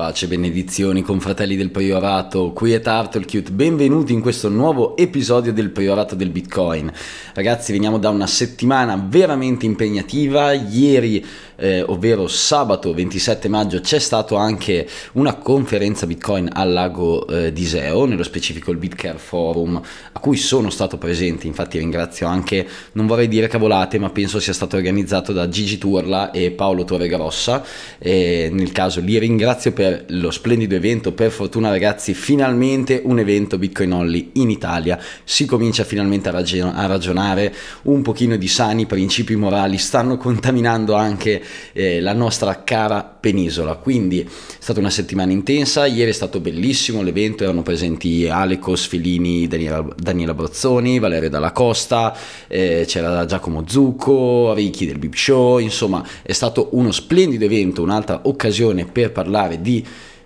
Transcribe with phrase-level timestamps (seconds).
[0.00, 5.52] Pace e benedizioni con fratelli del Priorato, qui è Turtlecute, benvenuti in questo nuovo episodio
[5.52, 6.90] del Priorato del Bitcoin.
[7.34, 11.22] Ragazzi, veniamo da una settimana veramente impegnativa, ieri
[11.56, 17.60] eh, ovvero sabato 27 maggio, c'è stata anche una conferenza Bitcoin al lago eh, di
[17.60, 19.78] Iseo, nello specifico il BitCare Forum,
[20.12, 24.54] a cui sono stato presente, infatti ringrazio anche, non vorrei dire cavolate, ma penso sia
[24.54, 27.62] stato organizzato da Gigi Turla e Paolo Torregrossa,
[27.98, 33.58] e nel caso li ringrazio per lo splendido evento, per fortuna ragazzi, finalmente un evento
[33.58, 37.54] Bitcoin Only in Italia, si comincia finalmente a, ragion- a ragionare.
[37.82, 41.42] Un pochino di sani principi morali, stanno contaminando anche
[41.72, 43.74] eh, la nostra cara penisola.
[43.74, 44.26] Quindi è
[44.58, 50.34] stata una settimana intensa, ieri è stato bellissimo l'evento, erano presenti Alecos, Felini, Daniela, Daniela
[50.34, 52.16] Brozzoni, Valerio Dalla Costa,
[52.48, 58.20] eh, c'era Giacomo Zucco, Ricchi del Bip Show, insomma è stato uno splendido evento, un'altra
[58.24, 59.69] occasione per parlare di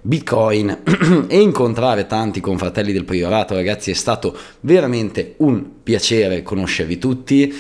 [0.06, 0.82] Bitcoin
[1.28, 7.54] e incontrare tanti confratelli del priorato, ragazzi, è stato veramente un piacere conoscervi tutti.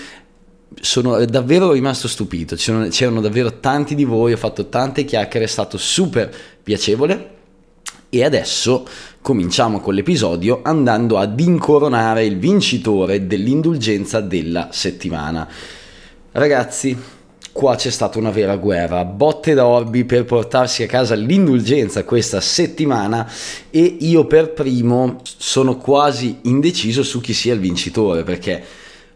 [0.78, 5.48] Sono davvero rimasto stupito, c'erano, c'erano, davvero tanti di voi, ho fatto tante chiacchiere, è
[5.48, 6.30] stato super
[6.62, 7.32] piacevole.
[8.10, 8.86] E adesso
[9.22, 15.48] cominciamo con l'episodio andando ad incoronare il vincitore dell'indulgenza della settimana.
[16.30, 16.96] Ragazzi,
[17.54, 22.40] qua c'è stata una vera guerra, botte da orbi per portarsi a casa l'indulgenza questa
[22.40, 23.30] settimana
[23.70, 28.60] e io per primo sono quasi indeciso su chi sia il vincitore perché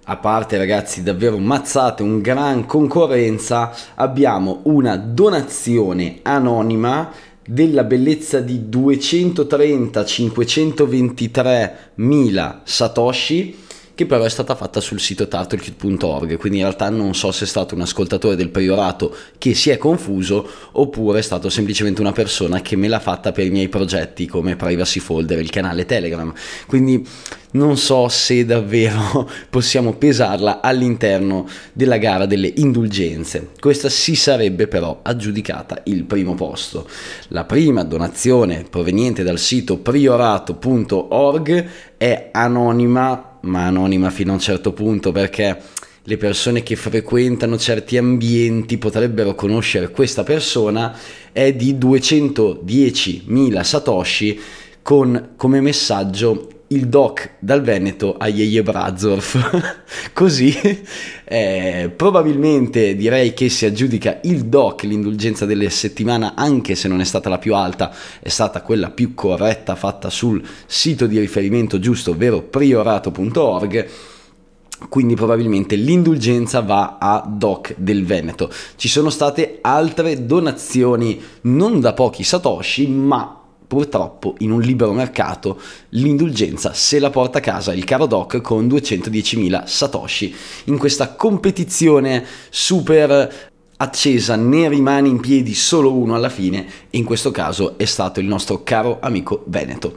[0.05, 7.11] a parte ragazzi davvero mazzate, un gran concorrenza, abbiamo una donazione anonima
[7.45, 13.67] della bellezza di 230 523 mila satoshi
[13.99, 17.49] che però è stata fatta sul sito turtlecute.org, quindi in realtà non so se è
[17.49, 22.61] stato un ascoltatore del priorato che si è confuso oppure è stato semplicemente una persona
[22.61, 26.33] che me l'ha fatta per i miei progetti come Privacy Folder, il canale Telegram.
[26.69, 27.05] Quindi
[27.51, 33.49] non so se davvero possiamo pesarla all'interno della gara delle indulgenze.
[33.59, 36.89] Questa si sarebbe però aggiudicata il primo posto.
[37.31, 44.73] La prima donazione proveniente dal sito priorato.org è anonima ma anonima fino a un certo
[44.73, 45.61] punto perché
[46.03, 50.97] le persone che frequentano certi ambienti potrebbero conoscere questa persona
[51.33, 54.41] è di 210.000 satoshi
[54.83, 59.77] con come messaggio il doc dal Veneto a Yeye Brazorf.
[60.13, 60.55] Così
[61.25, 67.05] eh, probabilmente direi che si aggiudica il doc, l'indulgenza della settimana, anche se non è
[67.05, 72.11] stata la più alta, è stata quella più corretta fatta sul sito di riferimento giusto,
[72.13, 73.89] ovvero priorato.org
[74.89, 78.49] quindi probabilmente l'indulgenza va a Doc del Veneto.
[78.77, 83.38] Ci sono state altre donazioni non da pochi satoshi, ma
[83.69, 88.67] purtroppo in un libero mercato l'indulgenza se la porta a casa il caro Doc con
[88.67, 90.35] 210.000 satoshi
[90.65, 97.05] in questa competizione super accesa ne rimane in piedi solo uno alla fine e in
[97.05, 99.95] questo caso è stato il nostro caro amico Veneto.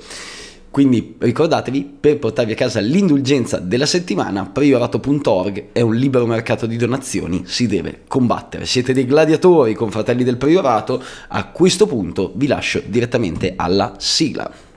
[0.72, 6.78] Quindi ricordatevi, per portarvi a casa l'indulgenza della settimana, priorato.org è un libero mercato di
[6.78, 8.66] donazioni, si deve combattere.
[8.66, 14.71] Siete dei gladiatori con fratelli del priorato, a questo punto vi lascio direttamente alla sigla.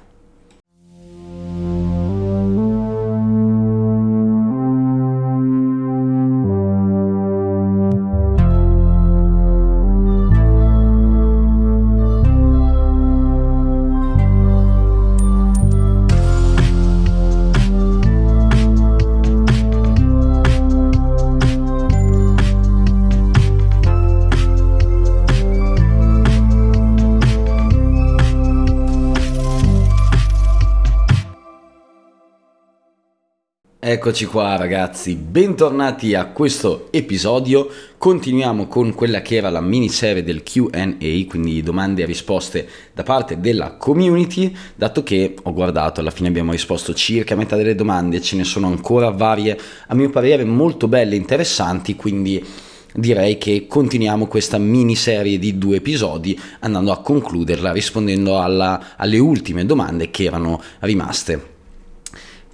[33.95, 37.69] Eccoci qua ragazzi, bentornati a questo episodio.
[37.97, 40.97] Continuiamo con quella che era la miniserie del QA,
[41.29, 46.51] quindi domande e risposte da parte della community, dato che ho guardato, alla fine abbiamo
[46.51, 49.57] risposto circa metà delle domande, ce ne sono ancora varie,
[49.87, 52.45] a mio parere molto belle e interessanti, quindi
[52.93, 59.65] direi che continuiamo questa miniserie di due episodi andando a concluderla rispondendo alla, alle ultime
[59.65, 61.54] domande che erano rimaste.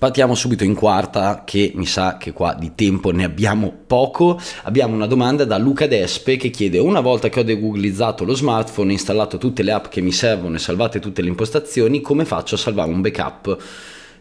[0.01, 4.41] Partiamo subito in quarta, che mi sa che qua di tempo ne abbiamo poco.
[4.63, 8.93] Abbiamo una domanda da Luca Despe che chiede: Una volta che ho degoogleizzato lo smartphone,
[8.93, 12.59] installato tutte le app che mi servono e salvate tutte le impostazioni, come faccio a
[12.59, 13.63] salvare un backup?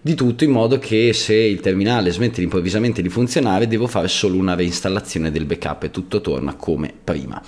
[0.01, 4.35] Di tutto in modo che se il terminale smette improvvisamente di funzionare, devo fare solo
[4.35, 7.41] una reinstallazione del backup e tutto torna come prima.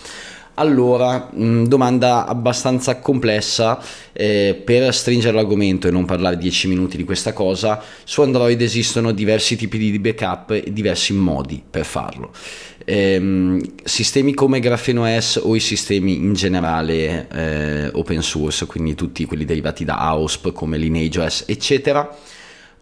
[0.56, 3.82] Allora, mh, domanda abbastanza complessa,
[4.12, 9.12] eh, per stringere l'argomento e non parlare 10 minuti di questa cosa, su Android esistono
[9.12, 12.32] diversi tipi di backup e diversi modi per farlo.
[12.84, 19.26] Eh, sistemi come Graphene OS o i sistemi in generale eh, open source, quindi tutti
[19.26, 22.14] quelli derivati da AOSP come LineageOS, eccetera,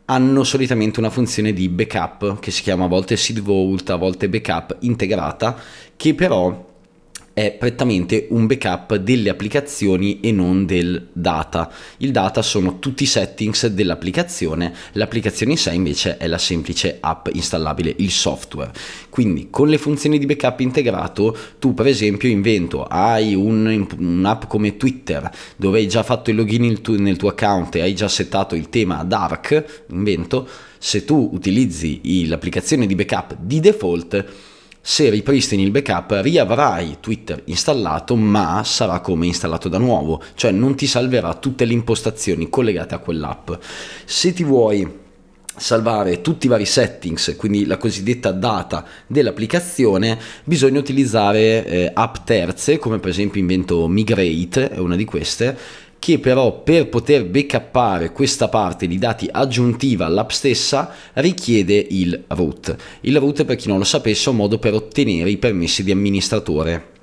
[0.05, 4.27] hanno solitamente una funzione di backup che si chiama a volte seed vault, a volte
[4.27, 5.55] backup integrata,
[5.95, 6.67] che però
[7.39, 11.71] è prettamente un backup delle applicazioni e non del data.
[11.99, 17.29] Il data sono tutti i settings dell'applicazione, l'applicazione in sé invece è la semplice app
[17.31, 18.73] installabile, il software.
[19.07, 24.75] Quindi con le funzioni di backup integrato tu per esempio invento, hai un, un'app come
[24.75, 28.09] Twitter dove hai già fatto il login nel tuo, nel tuo account e hai già
[28.09, 30.45] settato il tema dark, invento,
[30.77, 34.25] se tu utilizzi l'applicazione di backup di default
[34.89, 40.75] se ripristini il backup riavrai Twitter installato ma sarà come installato da nuovo, cioè non
[40.75, 43.51] ti salverà tutte le impostazioni collegate a quell'app.
[44.03, 44.91] Se ti vuoi
[45.55, 52.79] salvare tutti i vari settings, quindi la cosiddetta data dell'applicazione, bisogna utilizzare eh, app terze,
[52.79, 55.55] come per esempio invento Migrate, è una di queste,
[55.99, 62.75] che però per poter backuppare questa parte di dati aggiuntiva all'app stessa richiede il root.
[63.01, 65.91] Il root, per chi non lo sapesse, è un modo per ottenere i permessi di
[65.91, 66.97] amministratore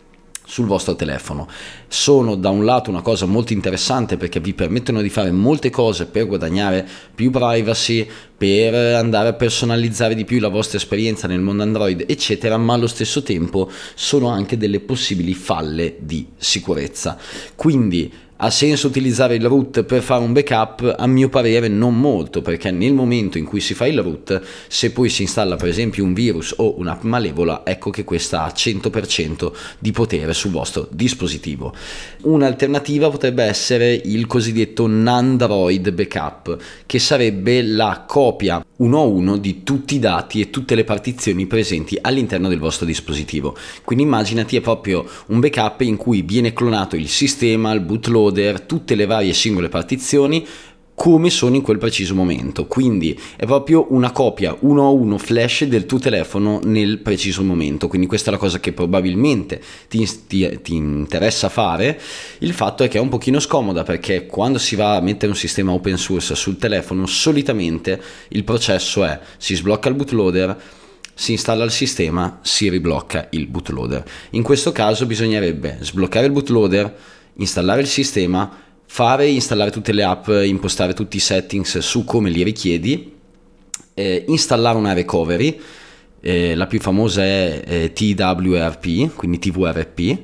[0.49, 1.49] sul vostro telefono.
[1.89, 6.07] Sono da un lato una cosa molto interessante perché vi permettono di fare molte cose
[6.07, 11.65] per guadagnare più privacy, per andare a personalizzare di più la vostra esperienza nel mondo
[11.65, 17.19] Android, eccetera, ma allo stesso tempo sono anche delle possibili falle di sicurezza.
[17.57, 20.94] Quindi ha senso utilizzare il root per fare un backup?
[20.99, 24.91] A mio parere non molto, perché nel momento in cui si fa il root, se
[24.93, 29.53] poi si installa per esempio un virus o un'app malevola, ecco che questa ha 100%
[29.79, 31.75] di potere sul vostro dispositivo.
[32.23, 39.62] Un'alternativa potrebbe essere il cosiddetto Nandroid backup, che sarebbe la copia uno a uno di
[39.62, 43.56] tutti i dati e tutte le partizioni presenti all'interno del vostro dispositivo.
[43.84, 48.94] Quindi immaginati è proprio un backup in cui viene clonato il sistema, il bootloader, tutte
[48.94, 50.46] le varie singole partizioni
[50.97, 52.67] come sono in quel preciso momento.
[52.67, 57.87] Quindi è proprio una copia uno a uno flash del tuo telefono nel preciso momento.
[57.87, 62.01] Quindi questa è la cosa che probabilmente ti, ti, ti, interessa fare.
[62.39, 65.37] Il fatto è che è un pochino scomoda perché quando si va a mettere un
[65.37, 70.61] sistema open source sul telefono, solitamente il processo è si sblocca il bootloader
[71.19, 74.05] si installa il sistema, si riblocca il bootloader.
[74.33, 76.95] In questo caso bisognerebbe sbloccare il bootloader,
[77.37, 82.43] installare il sistema, fare, installare tutte le app, impostare tutti i settings su come li
[82.43, 83.15] richiedi,
[83.94, 85.59] eh, installare una recovery,
[86.21, 90.19] eh, la più famosa è eh, TWRP, quindi TVRP.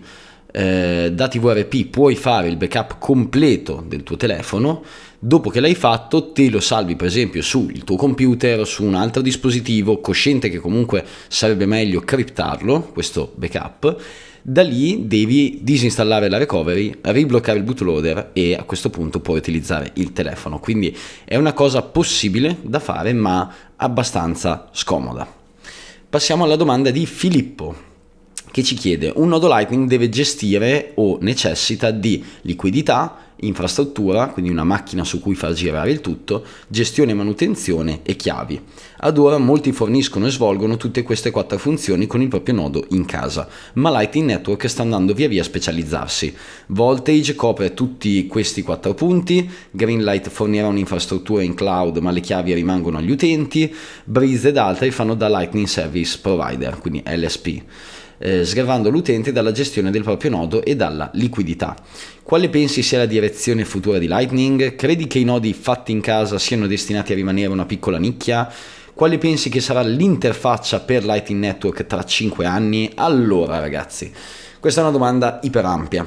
[0.54, 4.84] Eh, da TVRP puoi fare il backup completo del tuo telefono,
[5.18, 9.22] dopo che l'hai fatto te lo salvi per esempio sul tuo computer, su un altro
[9.22, 13.96] dispositivo, cosciente che comunque sarebbe meglio criptarlo, questo backup,
[14.42, 19.92] da lì devi disinstallare la recovery, ribloccare il bootloader e a questo punto puoi utilizzare
[19.94, 20.58] il telefono.
[20.58, 20.94] Quindi
[21.24, 25.26] è una cosa possibile da fare ma abbastanza scomoda.
[26.08, 27.90] Passiamo alla domanda di Filippo
[28.50, 34.64] che ci chiede un nodo Lightning deve gestire o necessita di liquidità, infrastruttura, quindi una
[34.64, 38.60] macchina su cui far girare il tutto, gestione e manutenzione e chiavi.
[38.98, 43.04] Ad ora molti forniscono e svolgono tutte queste quattro funzioni con il proprio nodo in
[43.04, 46.34] casa, ma Lightning Network sta andando via via a specializzarsi.
[46.68, 52.98] Voltage copre tutti questi quattro punti, Greenlight fornirà un'infrastruttura in cloud ma le chiavi rimangono
[52.98, 53.74] agli utenti,
[54.04, 57.62] Breeze ed altri fanno da Lightning Service Provider, quindi LSP
[58.22, 61.76] eh, sgravando l'utente dalla gestione del proprio nodo e dalla liquidità.
[62.22, 64.76] Quale pensi sia la direzione futura di Lightning?
[64.76, 68.48] Credi che i nodi fatti in casa siano destinati a rimanere una piccola nicchia?
[68.94, 72.92] Quale pensi che sarà l'interfaccia per Lightning Network tra 5 anni?
[72.94, 74.12] Allora ragazzi,
[74.60, 76.06] questa è una domanda iper ampia.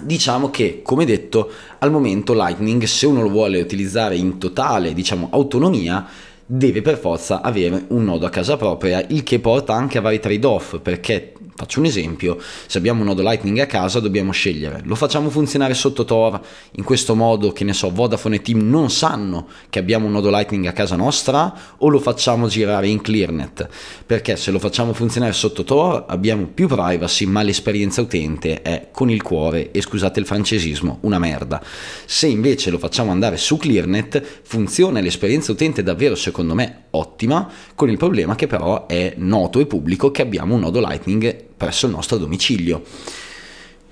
[0.00, 5.28] Diciamo che, come detto, al momento Lightning, se uno lo vuole utilizzare in totale, diciamo,
[5.32, 6.06] autonomia,
[6.50, 10.18] deve per forza avere un nodo a casa propria, il che porta anche a vari
[10.18, 12.38] trade-off, perché Faccio un esempio,
[12.68, 16.40] se abbiamo un nodo Lightning a casa dobbiamo scegliere, lo facciamo funzionare sotto Tor,
[16.76, 20.30] in questo modo che ne so, Vodafone e Team non sanno che abbiamo un nodo
[20.30, 23.68] Lightning a casa nostra o lo facciamo girare in ClearNet,
[24.06, 29.10] perché se lo facciamo funzionare sotto Tor abbiamo più privacy ma l'esperienza utente è con
[29.10, 31.60] il cuore e scusate il francesismo, una merda.
[32.04, 37.90] Se invece lo facciamo andare su ClearNet funziona l'esperienza utente davvero secondo me ottima, con
[37.90, 41.92] il problema che però è noto e pubblico che abbiamo un nodo Lightning presso il
[41.92, 42.82] nostro domicilio.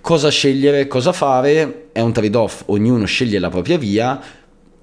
[0.01, 1.89] Cosa scegliere, cosa fare?
[1.93, 4.23] È un trade-off, ognuno sceglie la propria via.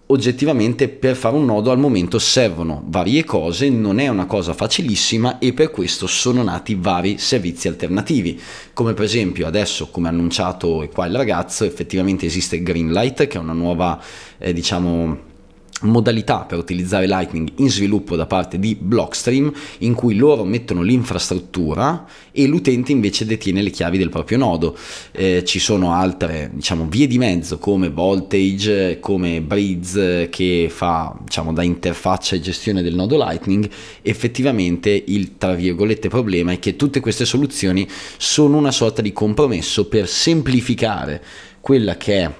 [0.05, 5.39] Oggettivamente per fare un nodo al momento servono varie cose, non è una cosa facilissima
[5.39, 8.39] e per questo sono nati vari servizi alternativi,
[8.73, 13.53] come per esempio adesso come annunciato qua il ragazzo effettivamente esiste Greenlight che è una
[13.53, 13.99] nuova
[14.37, 15.31] eh, diciamo
[15.83, 22.05] modalità per utilizzare Lightning in sviluppo da parte di Blockstream in cui loro mettono l'infrastruttura
[22.31, 24.77] e l'utente invece detiene le chiavi del proprio nodo.
[25.11, 31.53] Eh, ci sono altre diciamo, vie di mezzo come Voltage, come Breeze che fa diciamo,
[31.53, 33.69] da interfaccia e gestione del nodo Lightning.
[34.01, 37.87] Effettivamente il tra virgolette problema è che tutte queste soluzioni
[38.17, 41.21] sono una sorta di compromesso per semplificare
[41.59, 42.31] quella che è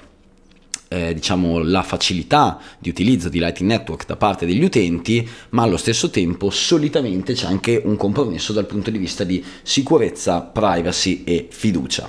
[0.93, 5.77] eh, diciamo, la facilità di utilizzo di Lightning Network da parte degli utenti, ma allo
[5.77, 11.47] stesso tempo solitamente c'è anche un compromesso dal punto di vista di sicurezza, privacy e
[11.50, 12.07] fiducia.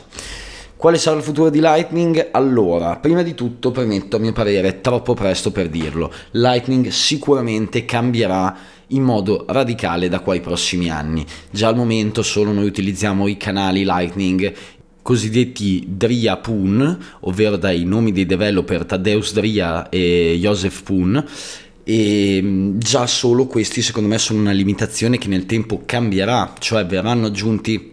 [0.76, 2.28] Quale sarà il futuro di Lightning?
[2.32, 8.54] Allora, prima di tutto permetto a mio parere, troppo presto per dirlo, Lightning sicuramente cambierà
[8.88, 11.24] in modo radicale da qua ai prossimi anni.
[11.50, 14.52] Già al momento solo noi utilizziamo i canali Lightning
[15.04, 21.22] cosiddetti Dria Poon, ovvero dai nomi dei developer Tadeusz Dria e Joseph Poon,
[21.84, 26.86] e mm, già solo questi secondo me sono una limitazione che nel tempo cambierà, cioè
[26.86, 27.92] verranno aggiunti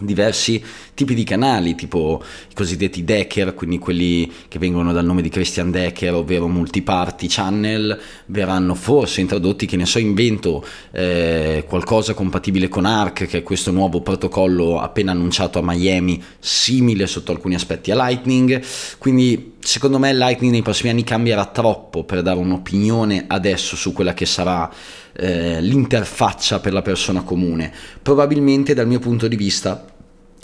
[0.00, 0.62] diversi
[0.98, 5.70] tipi di canali, tipo i cosiddetti Decker, quindi quelli che vengono dal nome di Christian
[5.70, 12.84] Decker, ovvero multiparty channel, verranno forse introdotti, che ne so, invento eh, qualcosa compatibile con
[12.84, 17.94] ARC, che è questo nuovo protocollo appena annunciato a Miami, simile sotto alcuni aspetti a
[17.94, 18.60] Lightning,
[18.98, 24.14] quindi secondo me Lightning nei prossimi anni cambierà troppo per dare un'opinione adesso su quella
[24.14, 24.68] che sarà
[25.12, 27.72] eh, l'interfaccia per la persona comune.
[28.02, 29.92] Probabilmente dal mio punto di vista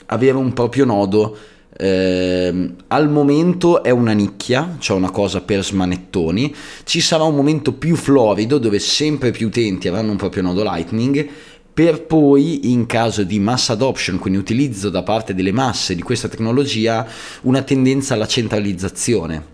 [0.06, 1.36] avere un proprio nodo.
[1.76, 7.72] Eh, al momento è una nicchia, cioè una cosa per smanettoni, ci sarà un momento
[7.72, 11.28] più florido dove sempre più utenti avranno un proprio nodo Lightning,
[11.74, 16.28] per poi in caso di mass adoption, quindi utilizzo da parte delle masse di questa
[16.28, 17.04] tecnologia,
[17.42, 19.52] una tendenza alla centralizzazione.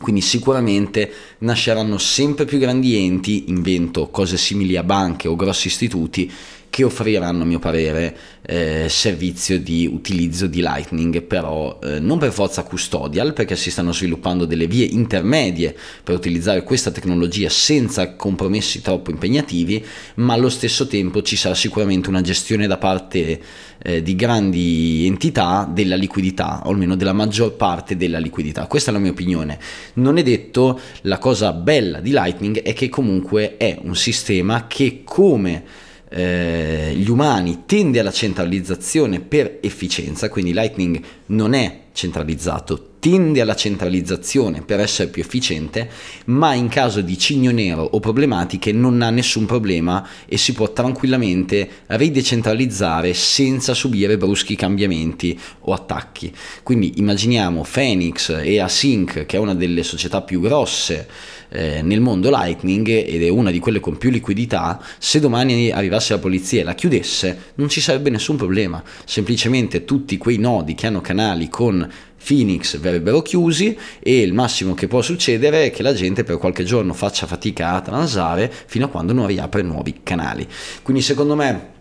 [0.00, 6.32] Quindi sicuramente nasceranno sempre più grandi enti, invento cose simili a banche o grossi istituti,
[6.70, 12.32] che offriranno a mio parere eh, servizio di utilizzo di Lightning, però eh, non per
[12.32, 18.80] forza custodial, perché si stanno sviluppando delle vie intermedie per utilizzare questa tecnologia senza compromessi
[18.80, 19.84] troppo impegnativi,
[20.16, 23.40] ma allo stesso tempo ci sarà sicuramente una gestione da parte
[23.82, 28.66] eh, di grandi entità della liquidità, o almeno della maggior parte della liquidità.
[28.66, 29.58] Questa è la mia opinione.
[29.94, 35.02] Non è detto, la cosa bella di Lightning è che comunque è un sistema che
[35.04, 43.40] come eh, gli umani tende alla centralizzazione per efficienza, quindi Lightning non è centralizzato, tende
[43.40, 45.88] alla centralizzazione per essere più efficiente,
[46.26, 50.72] ma in caso di cigno nero o problematiche non ha nessun problema e si può
[50.72, 56.32] tranquillamente ridecentralizzare senza subire bruschi cambiamenti o attacchi.
[56.62, 61.08] Quindi immaginiamo Phoenix e Async, che è una delle società più grosse
[61.50, 66.14] eh, nel mondo Lightning ed è una di quelle con più liquidità, se domani arrivasse
[66.14, 70.86] la polizia e la chiudesse non ci sarebbe nessun problema, semplicemente tutti quei nodi che
[70.86, 71.88] hanno canali con
[72.22, 76.64] Phoenix verrebbero chiusi e il massimo che può succedere è che la gente per qualche
[76.64, 80.46] giorno faccia fatica a transare fino a quando non riapre nuovi canali.
[80.82, 81.78] Quindi secondo me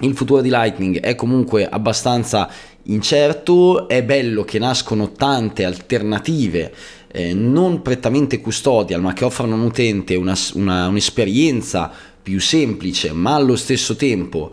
[0.00, 2.50] il futuro di Lightning è comunque abbastanza
[2.84, 6.72] incerto, è bello che nascono tante alternative
[7.12, 11.92] eh, non prettamente custodial ma che offrono a un una, un'esperienza
[12.22, 14.52] più semplice ma allo stesso tempo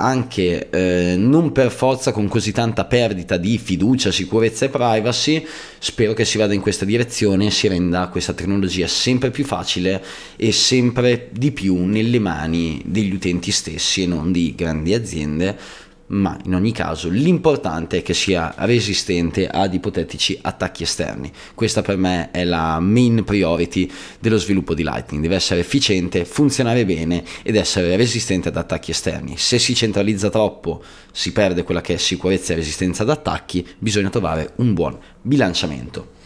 [0.00, 5.44] anche eh, non per forza con così tanta perdita di fiducia, sicurezza e privacy,
[5.78, 10.02] spero che si vada in questa direzione e si renda questa tecnologia sempre più facile
[10.36, 15.58] e sempre di più nelle mani degli utenti stessi e non di grandi aziende
[16.08, 21.30] ma in ogni caso l'importante è che sia resistente ad ipotetici attacchi esterni.
[21.54, 26.84] Questa per me è la main priority dello sviluppo di Lightning, deve essere efficiente, funzionare
[26.84, 29.36] bene ed essere resistente ad attacchi esterni.
[29.36, 34.10] Se si centralizza troppo, si perde quella che è sicurezza e resistenza ad attacchi, bisogna
[34.10, 36.16] trovare un buon bilanciamento.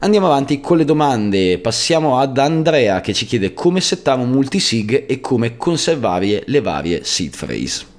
[0.00, 5.04] Andiamo avanti con le domande, passiamo ad Andrea che ci chiede come settare un multisig
[5.06, 7.90] e come conservare le varie seed phrase.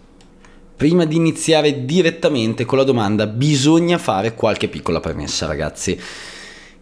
[0.83, 5.97] Prima di iniziare direttamente con la domanda bisogna fare qualche piccola premessa ragazzi.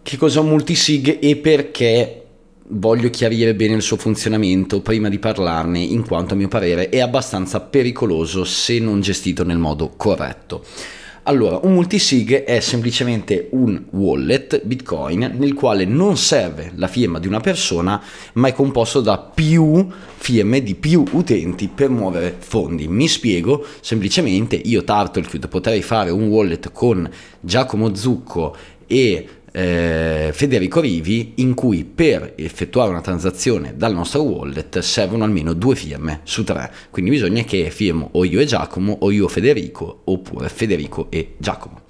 [0.02, 2.24] Che cosa è un multisig e perché
[2.70, 6.98] voglio chiarire bene il suo funzionamento prima di parlarne in quanto a mio parere è
[6.98, 10.64] abbastanza pericoloso se non gestito nel modo corretto.
[11.24, 17.28] Allora, un multisig è semplicemente un wallet Bitcoin nel quale non serve la firma di
[17.28, 18.02] una persona,
[18.32, 19.86] ma è composto da più
[20.16, 22.88] firme di più utenti per muovere fondi.
[22.88, 28.56] Mi spiego, semplicemente io Turtlecube potrei fare un wallet con Giacomo Zucco
[28.88, 35.52] e eh, Federico Rivi in cui per effettuare una transazione dal nostro wallet servono almeno
[35.52, 36.72] due firme su tre.
[36.90, 41.82] Quindi bisogna che firmo o io e Giacomo o io Federico oppure Federico e Giacomo.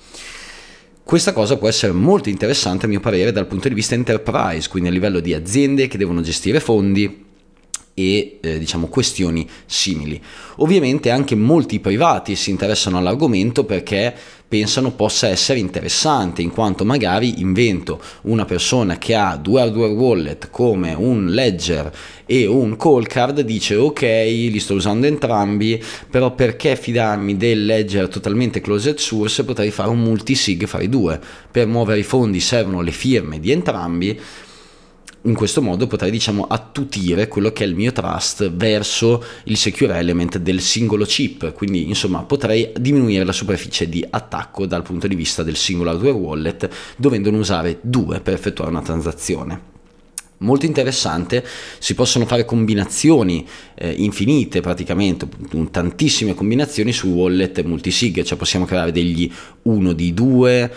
[1.05, 4.89] Questa cosa può essere molto interessante a mio parere dal punto di vista enterprise, quindi
[4.89, 7.25] a livello di aziende che devono gestire fondi,
[7.95, 10.21] e eh, diciamo questioni simili.
[10.57, 14.15] Ovviamente anche molti privati si interessano all'argomento perché
[14.53, 20.51] pensano possa essere interessante in quanto magari invento una persona che ha due hardware wallet
[20.51, 21.91] come un ledger
[22.27, 28.09] e un call card dice ok li sto usando entrambi però perché fidarmi del ledger
[28.09, 31.19] totalmente closed source potrei fare un multisig fare due
[31.51, 34.21] per muovere i fondi servono le firme di entrambi
[35.23, 39.97] in questo modo potrei diciamo attutire quello che è il mio trust verso il secure
[39.97, 41.53] element del singolo chip.
[41.53, 46.17] Quindi insomma potrei diminuire la superficie di attacco dal punto di vista del singolo hardware
[46.17, 49.71] wallet dovendone usare due per effettuare una transazione.
[50.43, 51.47] Molto interessante,
[51.79, 55.29] si possono fare combinazioni eh, infinite praticamente,
[55.71, 59.31] tantissime combinazioni su wallet multisig, cioè possiamo creare degli
[59.63, 60.75] 1 di 2,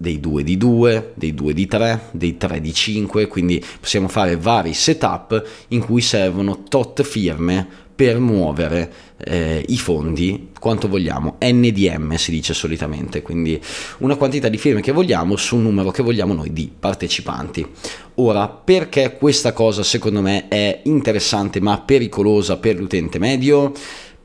[0.00, 4.38] dei 2 di 2, dei 2 di 3, dei 3 di 5, quindi possiamo fare
[4.38, 12.14] vari setup in cui servono tot firme per muovere eh, i fondi quanto vogliamo, NDM
[12.14, 13.60] si dice solitamente, quindi
[13.98, 17.66] una quantità di firme che vogliamo su un numero che vogliamo noi di partecipanti.
[18.14, 23.74] Ora, perché questa cosa secondo me è interessante ma pericolosa per l'utente medio?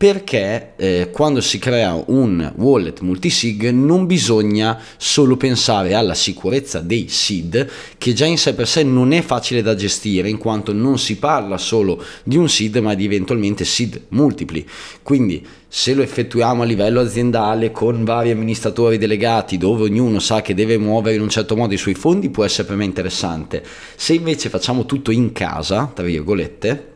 [0.05, 7.07] Perché eh, quando si crea un wallet multisig non bisogna solo pensare alla sicurezza dei
[7.09, 10.99] SID che già in sé per sé non è facile da gestire in quanto non
[10.99, 14.63] si parla solo di un SID ma di eventualmente SID multipli.
[15.01, 20.53] Quindi se lo effettuiamo a livello aziendale con vari amministratori delegati dove ognuno sa che
[20.53, 23.63] deve muovere in un certo modo i suoi fondi può essere per me interessante.
[23.95, 26.93] Se invece facciamo tutto in casa tra virgolette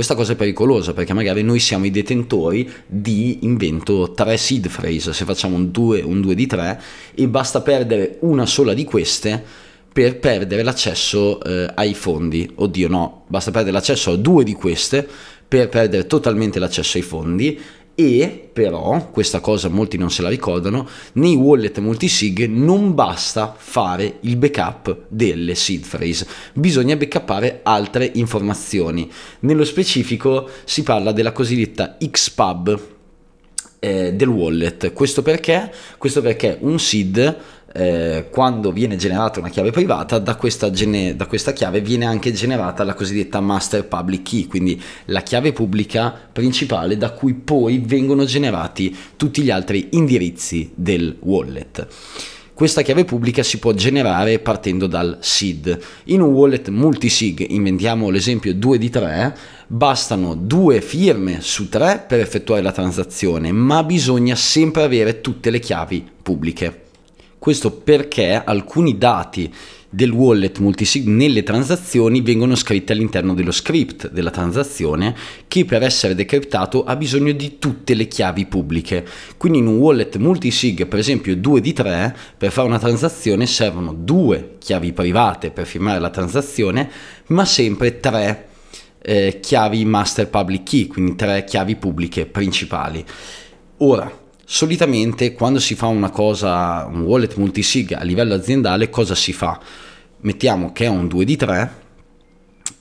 [0.00, 5.12] questa cosa è pericolosa perché magari noi siamo i detentori di invento tre seed phrase,
[5.12, 6.80] se facciamo un 2, un 2 di 3
[7.14, 9.44] e basta perdere una sola di queste
[9.92, 12.50] per perdere l'accesso eh, ai fondi.
[12.54, 15.06] Oddio no, basta perdere l'accesso a due di queste
[15.46, 17.60] per perdere totalmente l'accesso ai fondi
[18.00, 24.18] e però, questa cosa molti non se la ricordano, nei wallet multisig non basta fare
[24.20, 29.10] il backup delle seed phrase, bisogna backupare altre informazioni.
[29.40, 32.80] Nello specifico si parla della cosiddetta XPub
[33.80, 34.92] eh, del wallet.
[34.92, 35.72] Questo perché?
[35.98, 37.36] Questo perché un seed
[37.72, 42.32] eh, quando viene generata una chiave privata, da questa, gene- da questa, chiave viene anche
[42.32, 48.24] generata la cosiddetta master public key, quindi la chiave pubblica principale da cui poi vengono
[48.24, 51.86] generati tutti gli altri indirizzi del wallet.
[52.60, 55.78] Questa chiave pubblica si può generare partendo dal SID.
[56.04, 59.34] In un wallet multisig, inventiamo l'esempio 2 di 3,
[59.66, 65.58] bastano due firme su 3 per effettuare la transazione, ma bisogna sempre avere tutte le
[65.58, 66.88] chiavi pubbliche.
[67.40, 69.50] Questo perché alcuni dati
[69.88, 75.16] del wallet multisig nelle transazioni vengono scritti all'interno dello script della transazione
[75.48, 79.06] che per essere decriptato ha bisogno di tutte le chiavi pubbliche.
[79.38, 83.94] Quindi in un wallet multisig, per esempio 2 di 3, per fare una transazione servono
[83.94, 86.90] due chiavi private per firmare la transazione,
[87.28, 88.48] ma sempre tre
[89.00, 93.02] eh, chiavi master public key, quindi tre chiavi pubbliche principali.
[93.78, 99.32] Ora, solitamente quando si fa una cosa, un wallet multisig a livello aziendale, cosa si
[99.32, 99.60] fa?
[100.22, 101.72] Mettiamo che è un 2 di 3,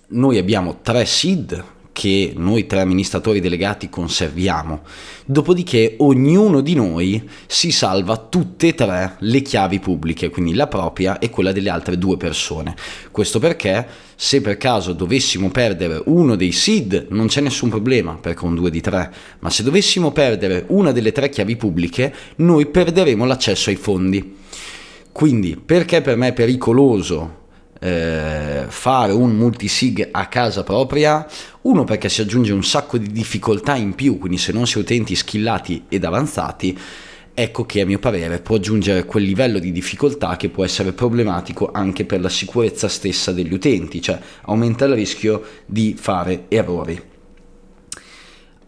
[0.07, 1.63] noi abbiamo tre SID
[1.99, 4.83] che noi tre amministratori delegati conserviamo.
[5.25, 11.19] Dopodiché ognuno di noi si salva tutte e tre le chiavi pubbliche, quindi la propria
[11.19, 12.73] e quella delle altre due persone.
[13.11, 13.85] Questo perché
[14.15, 18.71] se per caso dovessimo perdere uno dei SID non c'è nessun problema perché un 2
[18.71, 23.75] di 3, ma se dovessimo perdere una delle tre chiavi pubbliche noi perderemo l'accesso ai
[23.75, 24.37] fondi.
[25.11, 27.47] Quindi perché per me è pericoloso
[27.79, 31.25] eh, fare un multisig a casa propria,
[31.61, 34.81] uno perché si aggiunge un sacco di difficoltà in più, quindi se non si è
[34.81, 36.77] utenti skillati ed avanzati,
[37.33, 41.69] ecco che a mio parere può aggiungere quel livello di difficoltà che può essere problematico
[41.71, 47.08] anche per la sicurezza stessa degli utenti, cioè aumenta il rischio di fare errori.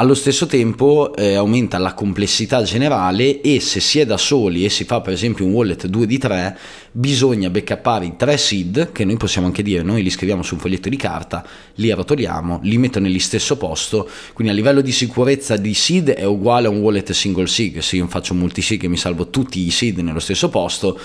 [0.02, 4.70] Allo stesso tempo eh, aumenta la complessità generale e se si è da soli e
[4.70, 6.58] si fa per esempio un wallet 2 di 3
[6.92, 10.60] bisogna backuppare i tre seed che noi possiamo anche dire noi li scriviamo su un
[10.60, 14.10] foglietto di carta li arrotoliamo li metto nello stesso posto.
[14.34, 17.98] Quindi a livello di sicurezza di seed è uguale a un wallet single sig se
[17.98, 21.00] io faccio un multi sig e mi salvo tutti i seed nello stesso posto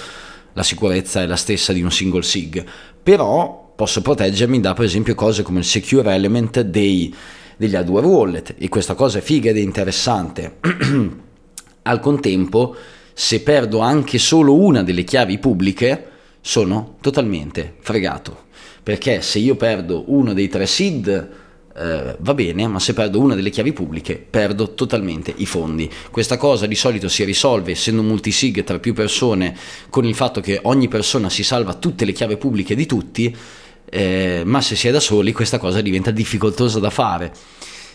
[0.54, 2.64] la sicurezza è la stessa di un single sig
[3.02, 7.14] però posso proteggermi da per esempio cose come il secure element dei
[7.57, 10.57] degli hardware wallet e questa cosa è figa ed è interessante.
[11.83, 12.75] Al contempo,
[13.12, 18.45] se perdo anche solo una delle chiavi pubbliche, sono totalmente fregato.
[18.83, 21.29] Perché se io perdo uno dei tre SID,
[21.77, 25.90] eh, va bene, ma se perdo una delle chiavi pubbliche, perdo totalmente i fondi.
[26.11, 29.57] Questa cosa di solito si risolve, essendo multisig tra più persone,
[29.90, 33.37] con il fatto che ogni persona si salva tutte le chiavi pubbliche di tutti
[33.88, 37.33] eh, ma se si è da soli questa cosa diventa difficoltosa da fare.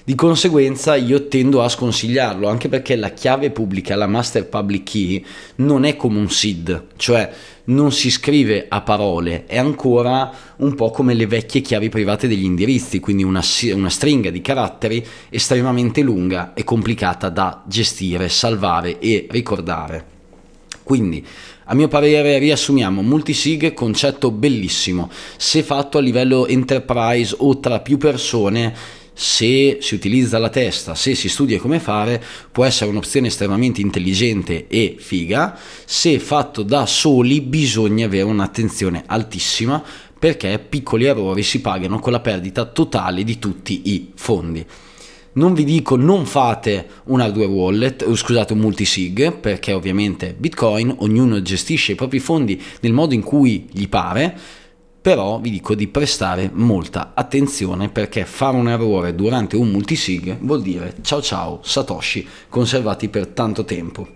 [0.04, 5.23] Di conseguenza io tendo a sconsigliarlo, anche perché la chiave pubblica, la master public key,
[5.58, 7.32] non è come un SID, cioè
[7.65, 12.43] non si scrive a parole, è ancora un po' come le vecchie chiavi private degli
[12.43, 19.27] indirizzi, quindi una, una stringa di caratteri estremamente lunga e complicata da gestire, salvare e
[19.30, 20.06] ricordare.
[20.84, 21.23] Quindi
[21.71, 27.97] a mio parere riassumiamo multisig concetto bellissimo, se fatto a livello enterprise o tra più
[27.97, 33.79] persone se si utilizza la testa, se si studia come fare, può essere un'opzione estremamente
[33.79, 35.57] intelligente e figa.
[35.86, 39.81] Se fatto da soli, bisogna avere un'attenzione altissima
[40.19, 44.65] perché piccoli errori si pagano con la perdita totale di tutti i fondi.
[45.33, 50.93] Non vi dico non fate un hardware wallet, o scusate un multisig, perché ovviamente Bitcoin,
[50.99, 54.37] ognuno gestisce i propri fondi nel modo in cui gli pare,
[55.01, 60.61] però vi dico di prestare molta attenzione perché fare un errore durante un multisig vuol
[60.61, 64.07] dire ciao ciao Satoshi conservati per tanto tempo.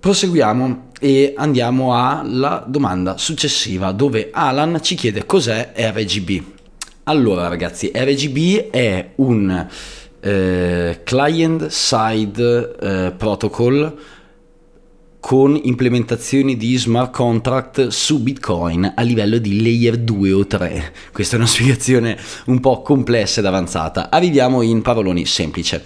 [0.00, 6.56] Proseguiamo e andiamo alla domanda successiva dove Alan ci chiede cos'è RGB.
[7.04, 9.66] Allora ragazzi, RGB è un
[10.20, 13.96] eh, client side eh, protocol
[15.20, 20.92] con implementazioni di smart contract su Bitcoin a livello di layer 2 o 3.
[21.12, 24.10] Questa è una spiegazione un po' complessa ed avanzata.
[24.10, 25.84] Arriviamo in paroloni semplice.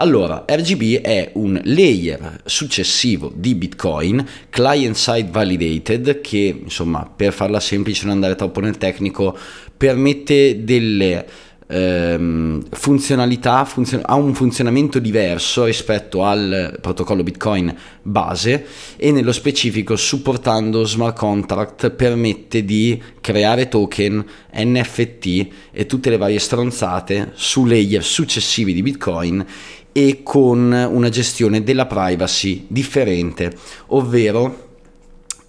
[0.00, 7.58] Allora, RGB è un layer successivo di Bitcoin, client side validated, che insomma, per farla
[7.58, 9.36] semplice non andare troppo nel tecnico,
[9.76, 11.26] permette delle
[11.68, 19.94] ehm, funzionalità, funzion- ha un funzionamento diverso rispetto al protocollo Bitcoin base e nello specifico
[19.94, 28.02] supportando smart contract permette di creare token, NFT e tutte le varie stronzate su layer
[28.02, 29.44] successivi di Bitcoin
[29.92, 33.52] e con una gestione della privacy differente,
[33.88, 34.66] ovvero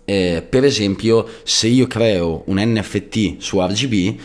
[0.06, 4.20] eh, per esempio se io creo un NFT su RGB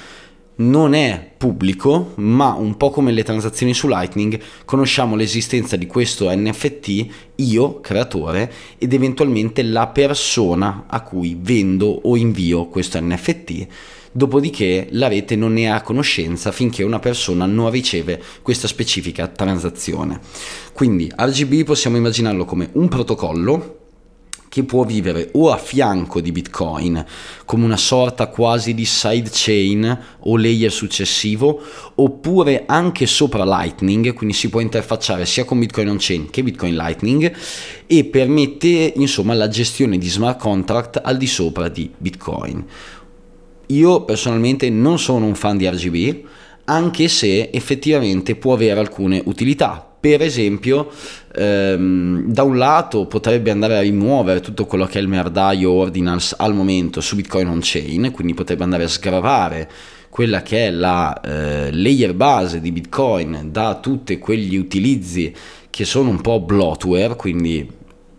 [0.56, 6.30] non è pubblico, ma un po' come le transazioni su Lightning, conosciamo l'esistenza di questo
[6.34, 13.66] NFT, io, creatore, ed eventualmente la persona a cui vendo o invio questo NFT.
[14.12, 20.20] Dopodiché la rete non ne ha conoscenza finché una persona non riceve questa specifica transazione.
[20.72, 23.78] Quindi RGB possiamo immaginarlo come un protocollo
[24.54, 27.04] che può vivere o a fianco di Bitcoin,
[27.44, 31.60] come una sorta quasi di sidechain o layer successivo,
[31.96, 37.34] oppure anche sopra Lightning, quindi si può interfacciare sia con Bitcoin on-chain che Bitcoin Lightning
[37.86, 42.64] e permette insomma la gestione di smart contract al di sopra di Bitcoin.
[43.66, 46.26] Io personalmente non sono un fan di RGB,
[46.66, 50.90] anche se effettivamente può avere alcune utilità per esempio
[51.34, 56.34] ehm, da un lato potrebbe andare a rimuovere tutto quello che è il merdaio ordinance
[56.36, 59.70] al momento su Bitcoin on chain, quindi potrebbe andare a sgravare
[60.10, 65.32] quella che è la eh, layer base di Bitcoin da tutti quegli utilizzi
[65.70, 67.66] che sono un po' bloatware, quindi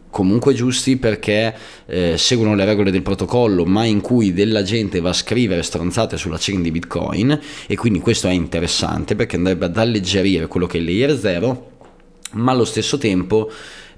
[0.10, 5.10] comunque giusti perché eh, seguono le regole del protocollo, ma in cui della gente va
[5.10, 9.78] a scrivere stronzate sulla chain di Bitcoin e quindi questo è interessante perché andrebbe ad
[9.78, 11.74] alleggerire quello che è il layer 0
[12.36, 13.52] ma allo stesso tempo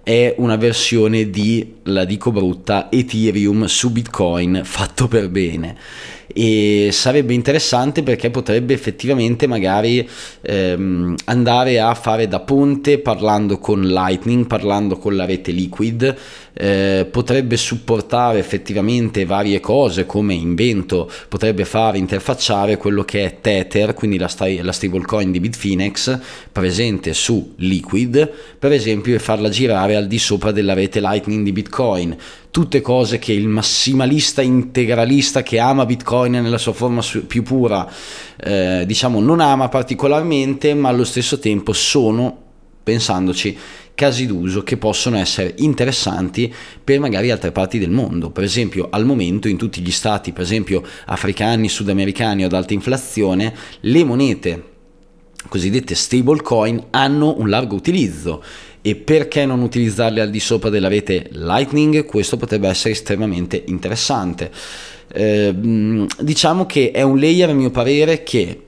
[0.03, 5.75] è una versione di, la dico brutta, Ethereum su Bitcoin fatto per bene
[6.39, 10.07] e sarebbe interessante perché potrebbe effettivamente magari
[10.41, 16.15] ehm, andare a fare da ponte parlando con Lightning, parlando con la rete Liquid
[16.59, 23.93] eh, potrebbe supportare effettivamente varie cose come invento, potrebbe fare interfacciare quello che è Tether,
[23.93, 26.19] quindi la, sta- la stablecoin di Bitfinex
[26.51, 31.51] presente su Liquid, per esempio, e farla girare al di sopra della rete Lightning di
[31.51, 32.17] Bitcoin
[32.57, 37.87] tutte cose che il massimalista integralista che ama Bitcoin nella sua forma più pura,
[38.35, 42.35] eh, diciamo, non ama particolarmente, ma allo stesso tempo sono,
[42.81, 43.55] pensandoci,
[43.93, 46.51] casi d'uso che possono essere interessanti
[46.83, 48.31] per magari altre parti del mondo.
[48.31, 53.53] Per esempio, al momento in tutti gli stati, per esempio africani, sudamericani ad alta inflazione,
[53.81, 54.63] le monete
[55.47, 58.43] cosiddette stablecoin hanno un largo utilizzo
[58.87, 62.05] e perché non utilizzarle al di sopra della rete Lightning?
[62.05, 64.49] Questo potrebbe essere estremamente interessante.
[65.11, 65.53] Eh,
[66.19, 68.66] diciamo che è un layer a mio parere che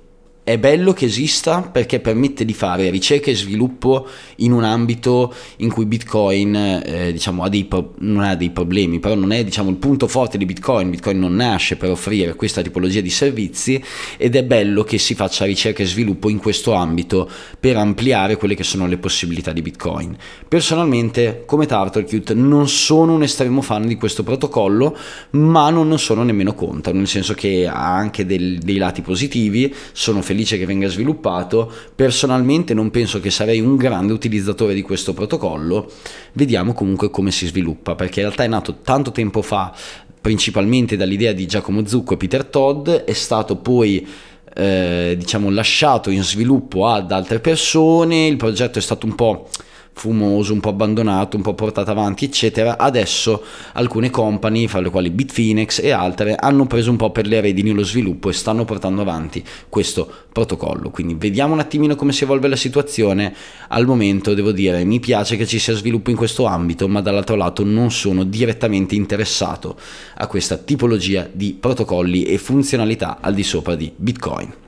[0.50, 4.08] è bello che esista perché permette di fare ricerca e sviluppo
[4.38, 9.14] in un ambito in cui Bitcoin eh, diciamo, ha pro- non ha dei problemi, però
[9.14, 10.90] non è diciamo, il punto forte di Bitcoin.
[10.90, 13.80] Bitcoin non nasce per offrire questa tipologia di servizi
[14.18, 18.56] ed è bello che si faccia ricerca e sviluppo in questo ambito per ampliare quelle
[18.56, 20.18] che sono le possibilità di Bitcoin.
[20.48, 24.98] Personalmente, come TurtleCute, non sono un estremo fan di questo protocollo,
[25.32, 30.24] ma non sono nemmeno contro, nel senso che ha anche del, dei lati positivi, sono
[30.24, 31.72] felice felice che venga sviluppato.
[31.94, 35.92] Personalmente non penso che sarei un grande utilizzatore di questo protocollo.
[36.34, 39.74] Vediamo comunque come si sviluppa, perché in realtà è nato tanto tempo fa,
[40.22, 44.08] principalmente dall'idea di Giacomo Zucco e Peter Todd, è stato poi
[44.56, 49.50] eh, diciamo lasciato in sviluppo ad altre persone, il progetto è stato un po'
[49.94, 52.78] fumoso, un po' abbandonato, un po' portato avanti, eccetera.
[52.78, 57.42] Adesso alcune company, fra le quali Bitfinex e altre, hanno preso un po' per le
[57.42, 60.90] redini lo sviluppo e stanno portando avanti questo protocollo.
[60.90, 63.34] Quindi vediamo un attimino come si evolve la situazione.
[63.70, 67.36] Al momento devo dire, mi piace che ci sia sviluppo in questo ambito, ma dall'altro
[67.36, 69.78] lato non sono direttamente interessato
[70.16, 74.68] a questa tipologia di protocolli e funzionalità al di sopra di Bitcoin.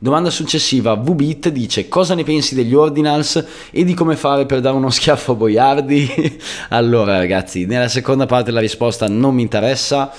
[0.00, 4.76] Domanda successiva, VBit dice cosa ne pensi degli ordinals e di come fare per dare
[4.76, 6.38] uno schiaffo a Boiardi?
[6.70, 10.12] allora ragazzi, nella seconda parte la risposta non mi interessa,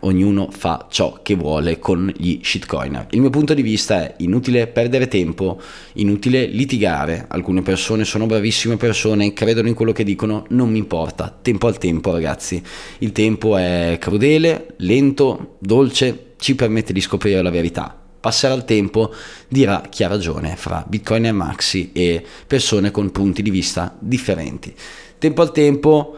[0.00, 3.06] ognuno fa ciò che vuole con gli shitcoiner.
[3.10, 5.60] Il mio punto di vista è inutile perdere tempo,
[5.92, 11.38] inutile litigare, alcune persone sono bravissime persone, credono in quello che dicono, non mi importa,
[11.40, 12.60] tempo al tempo ragazzi,
[12.98, 19.12] il tempo è crudele, lento, dolce, ci permette di scoprire la verità passerà il tempo,
[19.48, 24.74] dirà chi ha ragione fra Bitcoin e Maxi e persone con punti di vista differenti.
[25.18, 26.16] Tempo al tempo,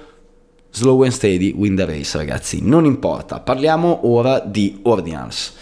[0.71, 3.41] slow and steady, win the race ragazzi, non importa.
[3.41, 5.55] Parliamo ora di Ordinals.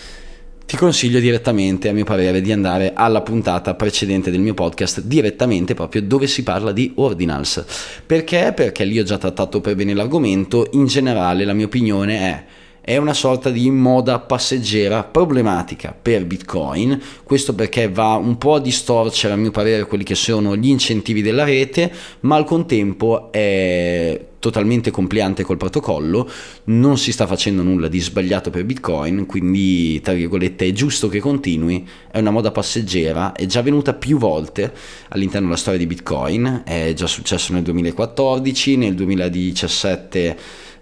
[0.69, 5.73] Ti consiglio direttamente, a mio parere, di andare alla puntata precedente del mio podcast, direttamente
[5.73, 7.65] proprio dove si parla di Ordinals.
[8.05, 8.53] Perché?
[8.55, 12.45] Perché lì ho già trattato per bene l'argomento, in generale la mia opinione è
[12.89, 18.61] è una sorta di moda passeggera problematica per Bitcoin, questo perché va un po' a
[18.61, 24.19] distorcere a mio parere quelli che sono gli incentivi della rete, ma al contempo è
[24.39, 26.31] totalmente compliante col protocollo,
[26.65, 31.21] non si sta facendo nulla di sbagliato per Bitcoin, quindi tra virgolette è giusto che
[31.21, 34.73] continui, è una moda passeggera, è già venuta più volte
[35.09, 40.39] all'interno della storia di Bitcoin, è già successo nel 2014, nel 2017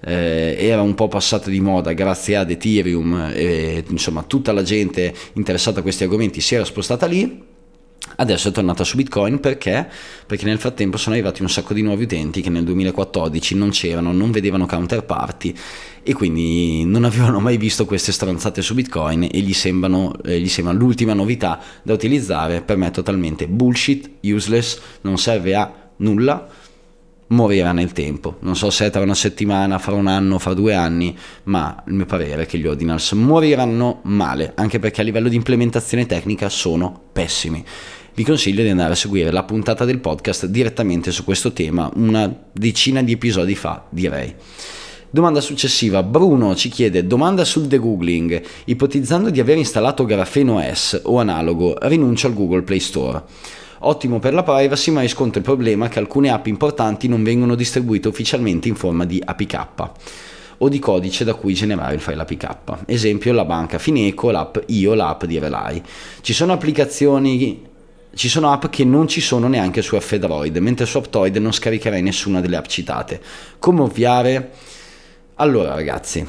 [0.07, 5.13] eh, era un po' passato di moda grazie ad Ethereum e insomma tutta la gente
[5.33, 7.55] interessata a questi argomenti si era spostata lì.
[8.19, 9.91] Adesso è tornata su Bitcoin perché?
[10.25, 14.13] Perché nel frattempo sono arrivati un sacco di nuovi utenti che nel 2014 non c'erano,
[14.13, 15.53] non vedevano counterparty
[16.05, 20.49] e quindi non avevano mai visto queste stronzate su Bitcoin e gli, sembrano, eh, gli
[20.49, 22.63] sembra l'ultima novità da utilizzare.
[22.63, 26.65] Per me è totalmente bullshit, useless, non serve a nulla
[27.29, 28.37] morirà nel tempo.
[28.41, 32.07] Non so se tra una settimana, fra un anno, fra due anni, ma il mio
[32.07, 37.09] parere è che gli ordinals moriranno male, anche perché a livello di implementazione tecnica sono
[37.13, 37.65] pessimi.
[38.15, 42.35] Vi consiglio di andare a seguire la puntata del podcast direttamente su questo tema, una
[42.53, 44.35] decina di episodi fa, direi.
[45.11, 51.19] Domanda successiva, Bruno ci chiede domanda sul degoogling, ipotizzando di aver installato Grafeno S o
[51.19, 53.23] analogo, rinuncio al Google Play Store.
[53.81, 58.09] Ottimo per la privacy, ma riscontro il problema che alcune app importanti non vengono distribuite
[58.09, 59.91] ufficialmente in forma di APK
[60.59, 62.85] o di codice da cui generare il file APK.
[62.87, 65.83] Esempio la banca Fineco, l'app Io, l'app di Relay.
[66.21, 67.75] Ci sono applicazioni
[68.17, 72.01] ci sono app che non ci sono neanche su F-Droid, mentre su Aptoid non scaricherai
[72.01, 73.21] nessuna delle app citate.
[73.59, 74.53] Come ovviare?
[75.35, 76.27] Allora ragazzi,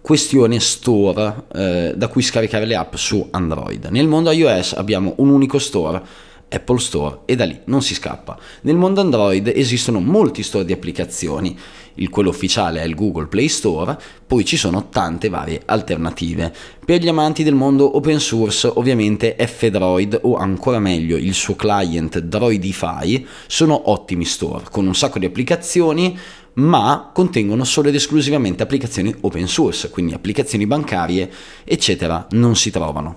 [0.00, 3.88] questione store eh, da cui scaricare le app su Android.
[3.90, 6.02] Nel mondo iOS abbiamo un unico store
[6.50, 8.38] Apple Store e da lì non si scappa.
[8.62, 11.56] Nel mondo Android esistono molti store di applicazioni,
[11.94, 16.52] il quello ufficiale è il Google Play Store, poi ci sono tante varie alternative.
[16.84, 22.18] Per gli amanti del mondo open source, ovviamente F-Droid o ancora meglio il suo client
[22.18, 26.18] Droidify sono ottimi store con un sacco di applicazioni
[26.52, 31.30] ma contengono solo ed esclusivamente applicazioni open source, quindi applicazioni bancarie,
[31.64, 33.16] eccetera, non si trovano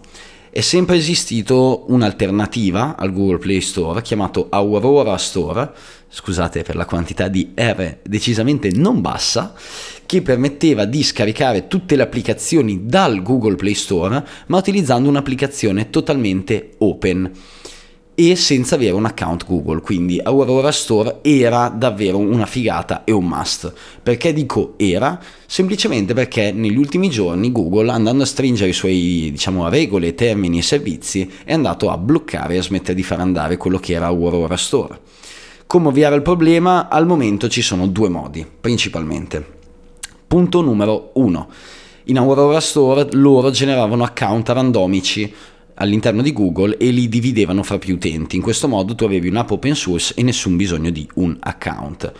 [0.53, 5.71] è sempre esistito un'alternativa al Google Play Store chiamato Aurora Store,
[6.07, 9.55] scusate per la quantità di R decisamente non bassa,
[10.05, 16.75] che permetteva di scaricare tutte le applicazioni dal Google Play Store, ma utilizzando un'applicazione totalmente
[16.77, 17.31] open
[18.15, 23.26] e senza avere un account Google, quindi Aurora Store era davvero una figata e un
[23.26, 23.73] must.
[24.04, 25.19] Perché dico era?
[25.47, 30.62] Semplicemente perché negli ultimi giorni Google, andando a stringere i suoi diciamo, regole, termini e
[30.62, 34.58] servizi, è andato a bloccare e a smettere di far andare quello che era Aurora
[34.58, 34.99] Store.
[35.65, 36.89] Come ovviare il problema?
[36.89, 39.43] Al momento ci sono due modi, principalmente.
[40.28, 41.49] Punto numero uno.
[42.08, 45.34] In Aurora Store loro generavano account randomici
[45.75, 48.36] all'interno di Google e li dividevano fra più utenti.
[48.36, 52.12] In questo modo tu avevi un'app open source e nessun bisogno di un account.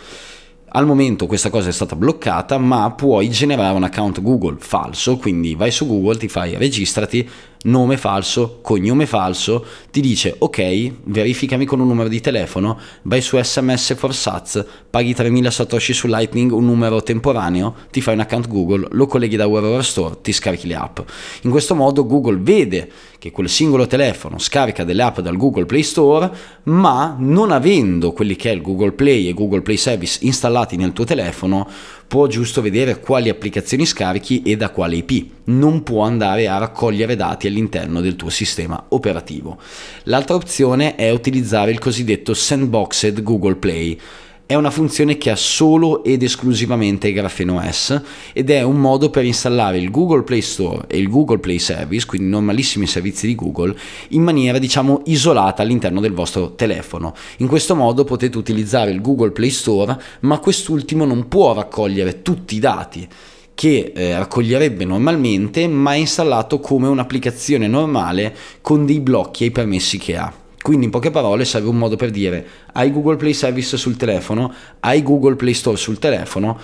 [0.76, 5.54] Al momento questa cosa è stata bloccata, ma puoi generare un account Google falso, quindi
[5.54, 7.28] vai su Google, ti fai registrati,
[7.64, 13.40] nome falso, cognome falso, ti dice ok, verificami con un numero di telefono, vai su
[13.40, 18.48] SMS for Sats, paghi 3000 satoshi su Lightning, un numero temporaneo, ti fai un account
[18.48, 20.98] Google, lo colleghi da Web Store, ti scarichi le app.
[21.42, 22.90] In questo modo Google vede
[23.24, 26.30] che quel singolo telefono scarica delle app dal Google Play Store,
[26.64, 30.92] ma non avendo quelli che è il Google Play e Google Play Service installati nel
[30.92, 31.66] tuo telefono,
[32.06, 35.26] può giusto vedere quali applicazioni scarichi e da quale IP.
[35.44, 39.56] Non può andare a raccogliere dati all'interno del tuo sistema operativo.
[40.02, 43.98] L'altra opzione è utilizzare il cosiddetto sandboxed Google Play
[44.46, 48.02] è una funzione che ha solo ed esclusivamente Graphene OS
[48.34, 52.04] ed è un modo per installare il Google Play Store e il Google Play Service,
[52.04, 53.74] quindi normalissimi servizi di Google,
[54.08, 57.14] in maniera diciamo isolata all'interno del vostro telefono.
[57.38, 62.56] In questo modo potete utilizzare il Google Play Store, ma quest'ultimo non può raccogliere tutti
[62.56, 63.08] i dati
[63.54, 69.96] che eh, raccoglierebbe normalmente, ma è installato come un'applicazione normale con dei blocchi ai permessi
[69.96, 70.43] che ha.
[70.64, 74.50] Quindi in poche parole serve un modo per dire hai Google Play Service sul telefono,
[74.80, 76.58] hai Google Play Store sul telefono,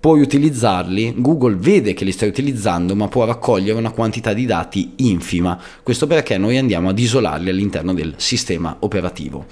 [0.00, 4.92] puoi utilizzarli, Google vede che li stai utilizzando ma può raccogliere una quantità di dati
[4.96, 9.44] infima, questo perché noi andiamo ad isolarli all'interno del sistema operativo.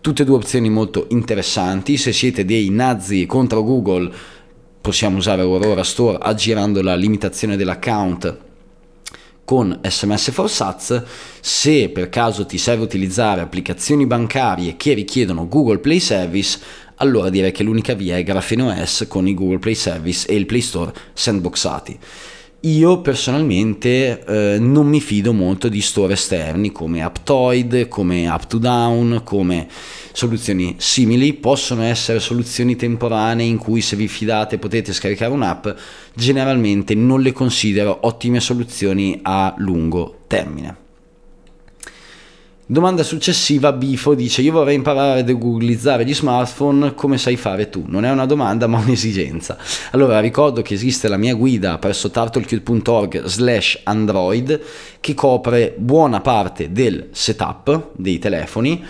[0.00, 4.08] Tutte e due opzioni molto interessanti, se siete dei nazi contro Google
[4.80, 8.46] possiamo usare Aurora Store aggirando la limitazione dell'account
[9.48, 11.02] con SMS for Sats,
[11.40, 16.58] se per caso ti serve utilizzare applicazioni bancarie che richiedono Google Play Service,
[16.96, 20.44] allora direi che l'unica via è Graphene OS con i Google Play Service e il
[20.44, 21.98] Play Store sandboxati.
[22.62, 29.68] Io personalmente eh, non mi fido molto di store esterni come Aptoid, come Up2Down, come
[30.12, 31.34] soluzioni simili.
[31.34, 35.68] Possono essere soluzioni temporanee in cui se vi fidate potete scaricare un'app,
[36.14, 40.87] generalmente non le considero ottime soluzioni a lungo termine.
[42.70, 47.84] Domanda successiva, Bifo dice io vorrei imparare a degooglizzare gli smartphone come sai fare tu.
[47.86, 49.56] Non è una domanda ma un'esigenza.
[49.92, 54.60] Allora ricordo che esiste la mia guida presso turtlecute.org slash android
[55.00, 58.84] che copre buona parte del setup dei telefoni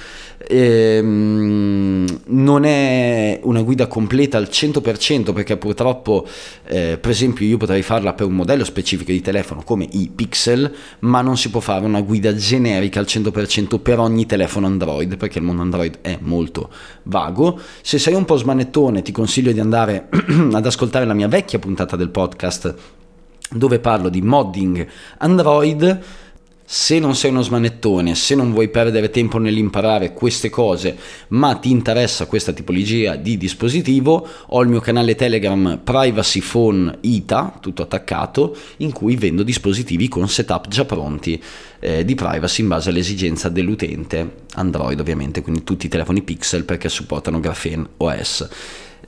[0.47, 6.27] ehm, non è una guida completa al 100% perché purtroppo
[6.67, 10.73] eh, per esempio io potrei farla per un modello specifico di telefono come i Pixel
[11.01, 15.39] ma non si può fare una guida generica al 100% per ogni telefono Android perché
[15.39, 16.71] il mondo Android è molto
[17.05, 17.61] vago.
[17.83, 20.09] Se sei un po' smanettone ti consiglio di andare
[20.53, 22.75] ad ascoltare la mia vecchia puntata del podcast
[23.51, 24.87] dove parlo di modding
[25.19, 26.01] Android
[26.71, 31.71] se non sei uno smanettone, se non vuoi perdere tempo nell'imparare queste cose, ma ti
[31.71, 38.55] interessa questa tipologia di dispositivo, ho il mio canale Telegram Privacy Phone ITA, tutto attaccato,
[38.79, 41.43] in cui vendo dispositivi con setup già pronti
[41.81, 46.91] eh, di privacy in base all'esigenza dell'utente, Android ovviamente, quindi tutti i telefoni Pixel perché
[46.91, 48.47] supportano Graphene OS.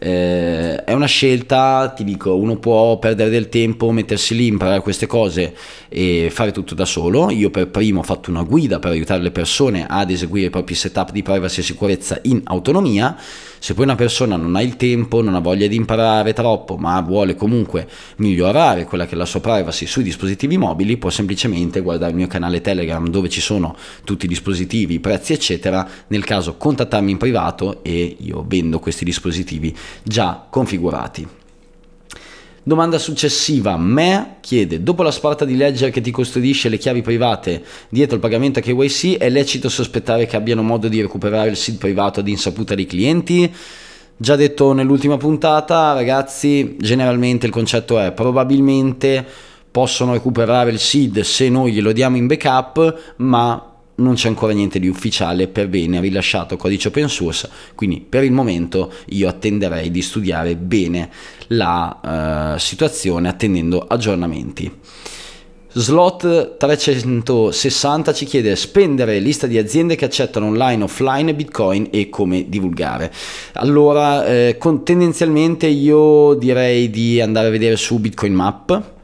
[0.03, 5.07] Eh, è una scelta, ti dico, uno può perdere del tempo, mettersi lì, imparare queste
[5.07, 5.55] cose
[5.90, 7.30] e fare tutto da solo.
[7.30, 10.74] Io per primo ho fatto una guida per aiutare le persone ad eseguire i propri
[10.74, 13.14] setup di privacy e sicurezza in autonomia.
[13.62, 16.98] Se poi una persona non ha il tempo, non ha voglia di imparare troppo, ma
[17.02, 17.86] vuole comunque
[18.16, 22.26] migliorare quella che è la sua privacy sui dispositivi mobili, può semplicemente guardare il mio
[22.26, 25.86] canale Telegram dove ci sono tutti i dispositivi, i prezzi, eccetera.
[26.06, 31.39] Nel caso contattarmi in privato e io vendo questi dispositivi già configurati.
[32.62, 37.64] Domanda successiva, Me chiede, dopo la sparta di Ledger che ti custodisce le chiavi private
[37.88, 41.78] dietro il pagamento a KYC, è lecito sospettare che abbiano modo di recuperare il SID
[41.78, 43.50] privato ad insaputa dei clienti?
[44.14, 49.26] Già detto nell'ultima puntata, ragazzi, generalmente il concetto è probabilmente
[49.70, 53.69] possono recuperare il SID se noi glielo diamo in backup, ma
[54.01, 58.32] non c'è ancora niente di ufficiale per bene rilasciato codice open source, quindi per il
[58.32, 61.11] momento io attenderei di studiare bene
[61.48, 64.78] la uh, situazione attendendo aggiornamenti.
[65.72, 72.48] Slot 360 ci chiede spendere lista di aziende che accettano online, offline Bitcoin e come
[72.48, 73.12] divulgare.
[73.53, 78.98] Allora, eh, con, tendenzialmente io direi di andare a vedere su Bitcoin Map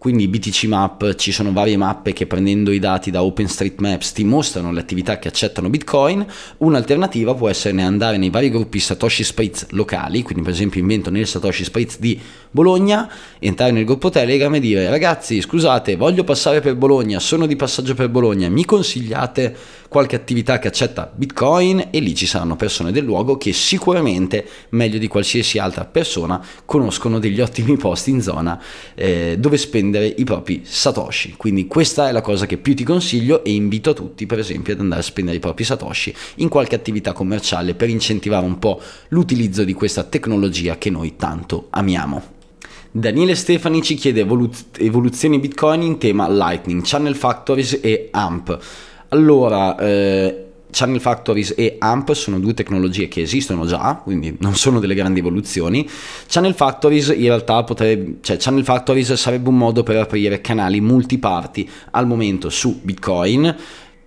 [0.00, 4.72] quindi BTC Map ci sono varie mappe che prendendo i dati da OpenStreetMaps ti mostrano
[4.72, 6.24] le attività che accettano Bitcoin.
[6.56, 11.26] Un'alternativa può essere andare nei vari gruppi Satoshi Spritz locali, quindi per esempio invento nel
[11.26, 12.18] Satoshi Spritz di
[12.50, 17.54] Bologna, entrare nel gruppo Telegram e dire ragazzi scusate voglio passare per Bologna, sono di
[17.54, 19.54] passaggio per Bologna, mi consigliate
[19.90, 24.98] qualche attività che accetta Bitcoin e lì ci saranno persone del luogo che sicuramente meglio
[24.98, 28.62] di qualsiasi altra persona conoscono degli ottimi posti in zona
[28.94, 31.34] eh, dove spendere i propri satoshi.
[31.36, 34.74] Quindi questa è la cosa che più ti consiglio e invito a tutti per esempio
[34.74, 38.80] ad andare a spendere i propri satoshi in qualche attività commerciale per incentivare un po'
[39.08, 42.38] l'utilizzo di questa tecnologia che noi tanto amiamo.
[42.92, 48.88] Daniele Stefani ci chiede evoluzioni Bitcoin in tema Lightning, Channel Factories e AMP.
[49.10, 54.78] Allora, eh, Channel Factories e AMP sono due tecnologie che esistono già, quindi non sono
[54.78, 55.88] delle grandi evoluzioni.
[56.28, 61.68] Channel Factories in realtà potrebbe, cioè Channel Factories sarebbe un modo per aprire canali multiparti
[61.90, 63.56] al momento su Bitcoin.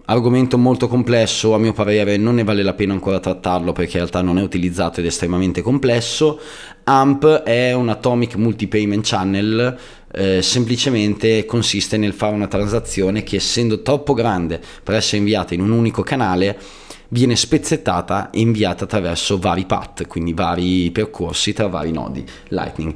[0.05, 3.99] Argomento molto complesso, a mio parere non ne vale la pena ancora trattarlo perché in
[3.99, 6.39] realtà non è utilizzato ed è estremamente complesso.
[6.83, 9.77] AMP è un Atomic Multi-Payment Channel
[10.15, 15.61] eh, semplicemente consiste nel fare una transazione che essendo troppo grande per essere inviata in
[15.61, 16.59] un unico canale
[17.07, 22.93] viene spezzettata e inviata attraverso vari path, quindi vari percorsi tra vari nodi Lightning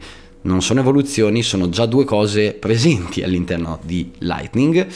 [0.48, 4.88] non sono evoluzioni, sono già due cose presenti all'interno di Lightning.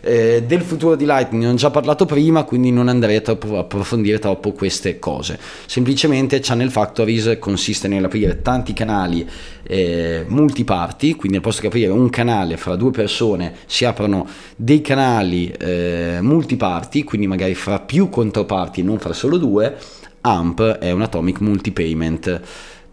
[0.00, 3.22] Eh, del futuro di Lightning ne ho già parlato prima, quindi non andrei a
[3.56, 5.38] approfondire troppo queste cose.
[5.66, 9.26] Semplicemente Channel Factories consiste nell'aprire tanti canali
[9.64, 14.82] eh, multiparti, quindi al posto che aprire un canale fra due persone si aprono dei
[14.82, 19.76] canali eh, multiparti, quindi magari fra più controparti, non fra solo due.
[20.20, 22.40] AMP è un Atomic Multipayment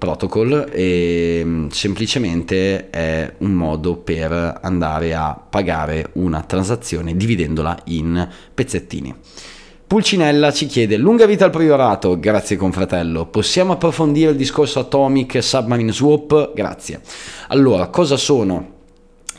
[0.05, 8.27] protocol e mm, semplicemente è un modo per andare a pagare una transazione dividendola in
[8.53, 9.13] pezzettini.
[9.87, 13.25] Pulcinella ci chiede lunga vita al priorato, grazie confratello.
[13.25, 16.53] Possiamo approfondire il discorso Atomic Submarine Swap?
[16.53, 17.01] Grazie.
[17.49, 18.73] Allora, cosa sono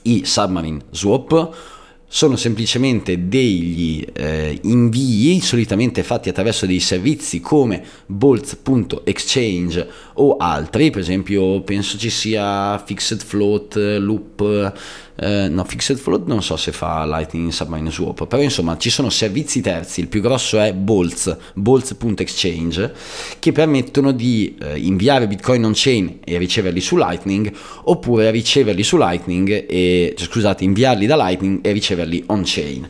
[0.03, 1.75] i Submarine Swap?
[2.09, 11.01] Sono semplicemente degli eh, invii solitamente fatti attraverso dei servizi come bolts.exchange o altri, per
[11.01, 14.73] esempio penso ci sia Fixed Float, Loop,
[15.17, 19.11] eh, no Fixed Float non so se fa Lightning Submarine Swap, però insomma ci sono
[19.11, 22.95] servizi terzi, il più grosso è Bolts, bolts.exchange,
[23.39, 27.53] che permettono di eh, inviare Bitcoin on-chain e riceverli su Lightning,
[27.85, 32.89] oppure riceverli su Lightning e, scusate, inviarli da Lightning e riceverli on-chain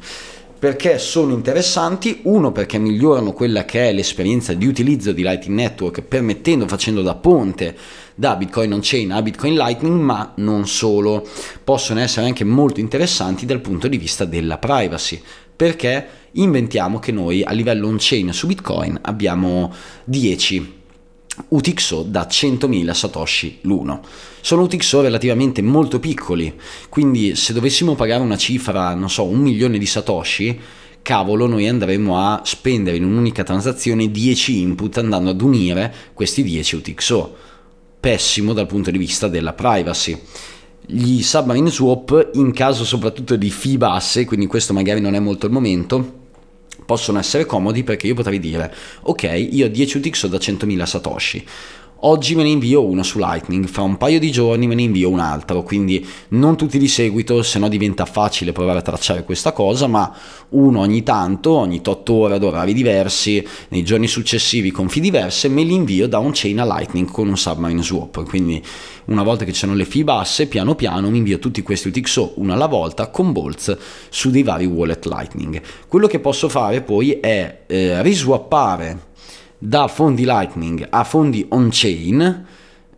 [0.67, 6.03] perché sono interessanti, uno perché migliorano quella che è l'esperienza di utilizzo di Lightning Network
[6.03, 7.77] permettendo, facendo da ponte
[8.17, 11.25] da Bitcoin on-chain a Bitcoin Lightning, ma non solo,
[11.63, 15.23] possono essere anche molto interessanti dal punto di vista della privacy,
[15.55, 20.76] perché inventiamo che noi a livello on-chain su Bitcoin abbiamo 10
[21.49, 24.03] UTXO da 100.000 Satoshi l'uno.
[24.41, 26.55] Sono UTXO relativamente molto piccoli,
[26.89, 30.59] quindi se dovessimo pagare una cifra, non so, un milione di Satoshi,
[31.03, 36.77] cavolo, noi andremo a spendere in un'unica transazione 10 input andando ad unire questi 10
[36.77, 37.37] UTXO.
[38.01, 40.21] Pessimo dal punto di vista della privacy
[40.89, 45.47] gli submarine swap in caso soprattutto di fee basse, quindi questo magari non è molto
[45.47, 46.26] il momento,
[46.87, 48.73] possono essere comodi perché io potrei dire
[49.03, 51.47] ok io ho 10 UTXO da 100.000 satoshi
[52.01, 55.09] Oggi me ne invio uno su Lightning, fra un paio di giorni me ne invio
[55.09, 59.53] un altro, quindi non tutti di seguito, se no diventa facile provare a tracciare questa
[59.53, 60.15] cosa, ma
[60.51, 65.49] uno ogni tanto, ogni 8 ore ad orari diversi, nei giorni successivi con fee diverse,
[65.49, 68.25] me li invio da un chain a Lightning con un Submarine Swap.
[68.29, 68.63] Quindi
[69.07, 72.35] una volta che ci sono le fee basse, piano piano mi invio tutti questi UTXO
[72.37, 73.75] una alla volta con bolts
[74.11, 75.63] su dei vari wallet Lightning.
[75.89, 79.06] Quello che posso fare poi è eh, riswappare
[79.59, 82.45] da fondi Lightning a fondi on-chain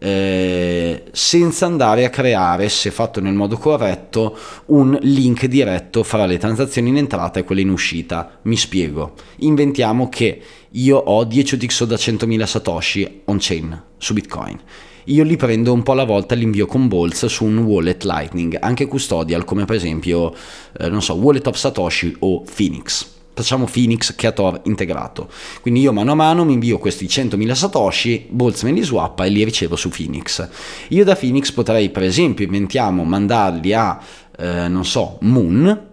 [0.00, 4.36] eh, senza andare a creare, se fatto nel modo corretto,
[4.66, 8.38] un link diretto fra le transazioni in entrata e quelle in uscita.
[8.42, 9.14] Mi spiego.
[9.38, 10.40] Inventiamo che
[10.70, 14.58] io ho 10 UTXO da 100.000 Satoshi on-chain su Bitcoin.
[15.04, 18.04] Io li prendo un po' alla volta e li invio con Bolts su un wallet
[18.04, 20.34] Lightning, anche custodial, come per esempio,
[20.78, 25.30] eh, non so, Wallet of Satoshi o Phoenix facciamo Phoenix che ha Tor integrato.
[25.60, 29.28] Quindi io mano a mano mi invio questi 100.000 satoshi, Bolz me li swappa e
[29.28, 30.48] li ricevo su Phoenix.
[30.88, 33.98] Io da Phoenix potrei per esempio inventiamo mandarli a,
[34.36, 35.86] eh, non so, Moon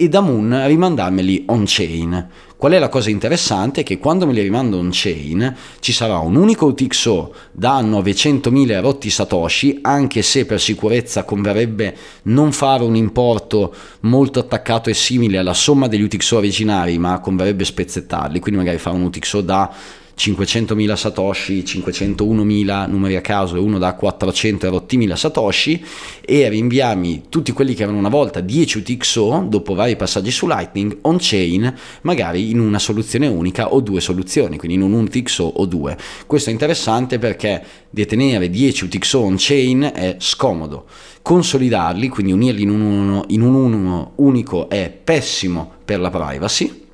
[0.00, 2.28] e da Moon rimandarmeli on-chain.
[2.56, 3.82] Qual è la cosa interessante?
[3.82, 9.80] Che quando me li rimando on-chain ci sarà un unico UTXO da 900.000 rotti satoshi,
[9.82, 15.88] anche se per sicurezza converrebbe non fare un importo molto attaccato e simile alla somma
[15.88, 19.74] degli UTXO originari, ma converrebbe spezzettarli, quindi magari fare un UTXO da
[20.18, 25.84] 500.000 satoshi, 501.000 numeri a caso e uno da 400.000 satoshi
[26.20, 30.98] e rinviarmi tutti quelli che erano una volta 10 UTXO dopo vari passaggi su Lightning
[31.02, 35.66] on chain magari in una soluzione unica o due soluzioni, quindi in un UTXO o
[35.66, 35.96] due.
[36.26, 40.86] Questo è interessante perché detenere 10 UTXO on chain è scomodo.
[41.22, 46.86] Consolidarli, quindi unirli in un, in un unico è pessimo per la privacy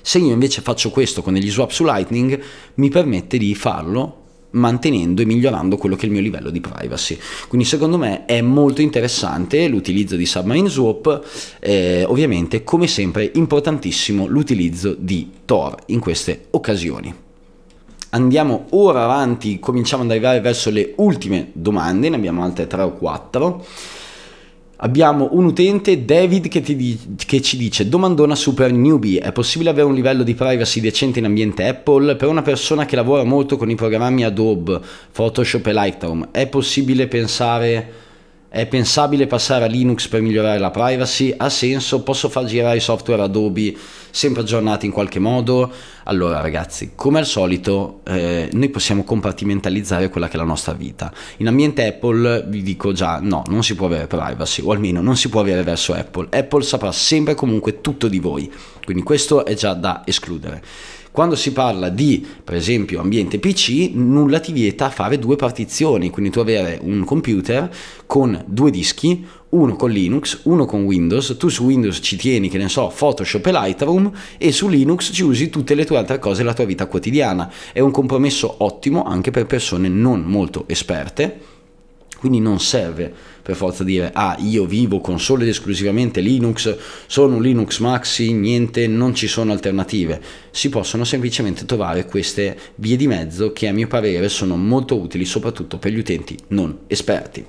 [0.00, 2.40] se io invece faccio questo con degli swap su Lightning,
[2.74, 7.18] mi permette di farlo mantenendo e migliorando quello che è il mio livello di privacy.
[7.48, 11.22] Quindi secondo me è molto interessante l'utilizzo di Submarine Swap,
[11.60, 17.14] eh, ovviamente come sempre importantissimo l'utilizzo di Tor in queste occasioni.
[18.10, 22.92] Andiamo ora avanti, cominciamo ad arrivare verso le ultime domande, ne abbiamo altre 3 o
[22.92, 23.66] 4.
[24.80, 29.86] Abbiamo un utente, David, che, di- che, ci dice: Domandona super newbie: è possibile avere
[29.86, 32.14] un livello di privacy decente in ambiente Apple?
[32.14, 37.08] Per una persona che lavora molto con i programmi Adobe, Photoshop e Lightroom, è possibile
[37.08, 37.92] pensare
[38.50, 41.34] è pensabile passare a Linux per migliorare la privacy?
[41.36, 42.02] Ha senso?
[42.02, 43.76] Posso far girare i software Adobe
[44.10, 45.70] sempre aggiornati in qualche modo?
[46.04, 51.12] Allora ragazzi, come al solito, eh, noi possiamo compartimentalizzare quella che è la nostra vita.
[51.38, 55.16] In ambiente Apple vi dico già, no, non si può avere privacy, o almeno non
[55.18, 56.28] si può avere verso Apple.
[56.30, 58.50] Apple saprà sempre comunque tutto di voi,
[58.82, 60.62] quindi questo è già da escludere.
[61.18, 66.30] Quando si parla di, per esempio, ambiente PC, nulla ti vieta fare due partizioni, quindi
[66.30, 67.68] tu avere un computer
[68.06, 72.56] con due dischi, uno con Linux, uno con Windows, tu su Windows ci tieni, che
[72.56, 76.42] ne so, Photoshop e Lightroom e su Linux ci usi tutte le tue altre cose
[76.42, 77.50] della tua vita quotidiana.
[77.72, 81.40] È un compromesso ottimo anche per persone non molto esperte,
[82.20, 83.12] quindi non serve
[83.48, 86.76] per forza dire ah io vivo con solo ed esclusivamente Linux,
[87.06, 90.20] sono un Linux Maxi, niente, non ci sono alternative.
[90.50, 95.24] Si possono semplicemente trovare queste vie di mezzo che a mio parere sono molto utili
[95.24, 97.42] soprattutto per gli utenti non esperti.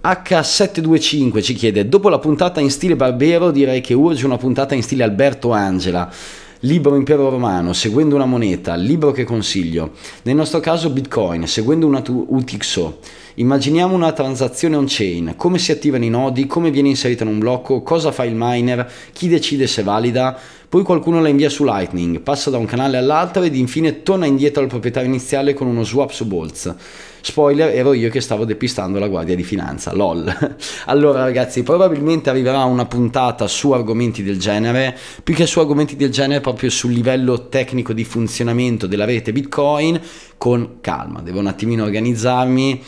[0.00, 4.84] H725 ci chiede, dopo la puntata in stile Barbero direi che urge una puntata in
[4.84, 6.08] stile Alberto Angela.
[6.64, 9.92] Libro Impero Romano, seguendo una moneta, libro che consiglio.
[10.24, 12.98] Nel nostro caso Bitcoin, seguendo una UTXO.
[13.40, 17.80] Immaginiamo una transazione on-chain, come si attivano i nodi, come viene inserita in un blocco,
[17.80, 20.38] cosa fa il miner, chi decide se è valida,
[20.68, 24.62] poi qualcuno la invia su Lightning, passa da un canale all'altro ed infine torna indietro
[24.62, 26.74] al proprietario iniziale con uno swap su Bolz.
[27.22, 30.30] Spoiler, ero io che stavo depistando la guardia di finanza, lol.
[30.84, 36.10] allora ragazzi, probabilmente arriverà una puntata su argomenti del genere, più che su argomenti del
[36.10, 39.98] genere proprio sul livello tecnico di funzionamento della rete Bitcoin,
[40.36, 42.82] con calma, devo un attimino organizzarmi,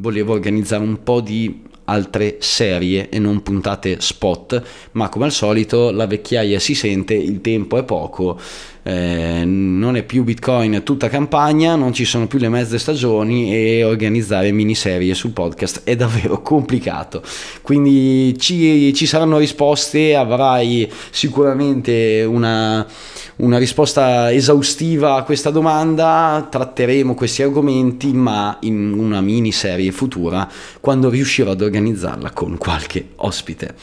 [0.00, 5.90] volevo organizzare un po' di altre serie e non puntate spot, ma come al solito
[5.90, 8.38] la vecchiaia si sente, il tempo è poco,
[8.82, 13.84] eh, non è più Bitcoin tutta campagna, non ci sono più le mezze stagioni e
[13.84, 17.22] organizzare miniserie sul podcast è davvero complicato.
[17.62, 22.86] Quindi ci, ci saranno risposte, avrai sicuramente una
[23.38, 31.08] una risposta esaustiva a questa domanda, tratteremo questi argomenti ma in una miniserie futura quando
[31.08, 33.74] riuscirò ad organizzarla con qualche ospite.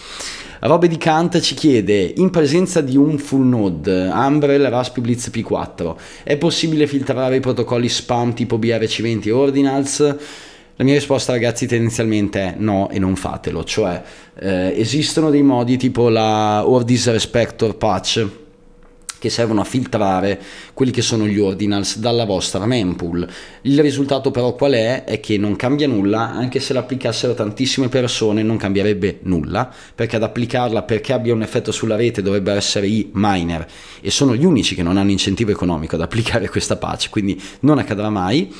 [0.60, 5.95] Robe di Kant ci chiede, in presenza di un full node, Umbrel Raspi Blitz P4,
[6.24, 10.16] è possibile filtrare i protocolli spam tipo BRC20 e Ordinals?
[10.78, 14.01] La mia risposta ragazzi tendenzialmente è no e non fatelo, cioè
[14.38, 18.43] eh, esistono dei modi tipo la Ordis Respector patch
[19.20, 20.39] che servono a filtrare
[20.74, 23.28] quelli che sono gli ordinals dalla vostra mempool.
[23.61, 25.03] Il risultato però qual è?
[25.03, 30.24] È che non cambia nulla, anche se l'applicassero tantissime persone non cambierebbe nulla, perché ad
[30.24, 33.68] applicarla perché abbia un effetto sulla rete dovrebbero essere i miner
[34.01, 37.78] e sono gli unici che non hanno incentivo economico ad applicare questa patch, quindi non
[37.78, 38.53] accadrà mai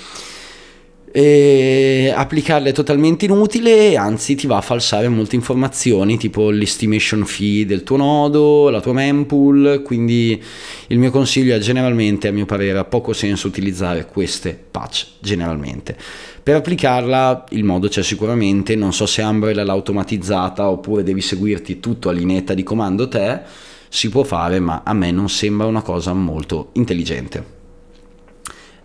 [1.18, 7.84] applicarle è totalmente inutile, anzi ti va a falsare molte informazioni, tipo l'estimation fee del
[7.84, 10.42] tuo nodo, la tua mempool, quindi
[10.88, 15.96] il mio consiglio è generalmente, a mio parere, ha poco senso utilizzare queste patch, generalmente.
[16.44, 21.80] Per applicarla il modo c'è sicuramente, non so se Umbrella l'ha automatizzata oppure devi seguirti
[21.80, 23.40] tutto a linetta di comando te,
[23.88, 27.65] si può fare, ma a me non sembra una cosa molto intelligente.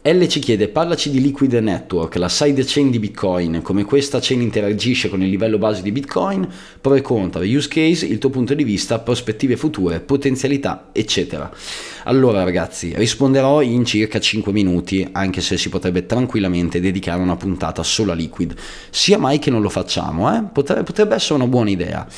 [0.03, 5.11] L ci chiede, parlaci di Liquid Network, la sidechain di Bitcoin, come questa chain interagisce
[5.11, 6.49] con il livello base di Bitcoin,
[6.81, 11.53] pro e contro, use case, il tuo punto di vista, prospettive future, potenzialità, eccetera.
[12.05, 17.83] Allora ragazzi, risponderò in circa 5 minuti, anche se si potrebbe tranquillamente dedicare una puntata
[17.83, 18.55] solo a Liquid.
[18.89, 20.43] Sia mai che non lo facciamo, eh?
[20.51, 22.09] potrebbe, potrebbe essere una buona idea.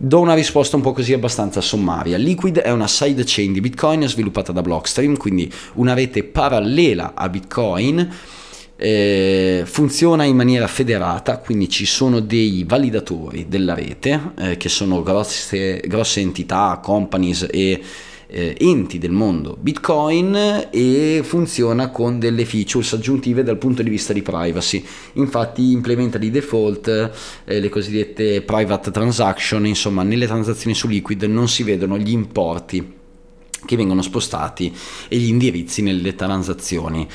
[0.00, 2.16] Do una risposta un po' così abbastanza sommaria.
[2.16, 8.08] Liquid è una sidechain di Bitcoin sviluppata da Blockstream, quindi una rete parallela a Bitcoin.
[8.76, 15.02] Eh, funziona in maniera federata, quindi ci sono dei validatori della rete eh, che sono
[15.02, 17.82] grosse, grosse entità, companies e
[18.28, 24.12] eh, enti del mondo Bitcoin e funziona con delle features aggiuntive dal punto di vista
[24.12, 24.84] di privacy.
[25.14, 27.10] Infatti implementa di default
[27.44, 32.96] eh, le cosiddette private transaction, insomma nelle transazioni su Liquid non si vedono gli importi
[33.64, 34.72] che vengono spostati
[35.08, 37.08] e gli indirizzi nelle transazioni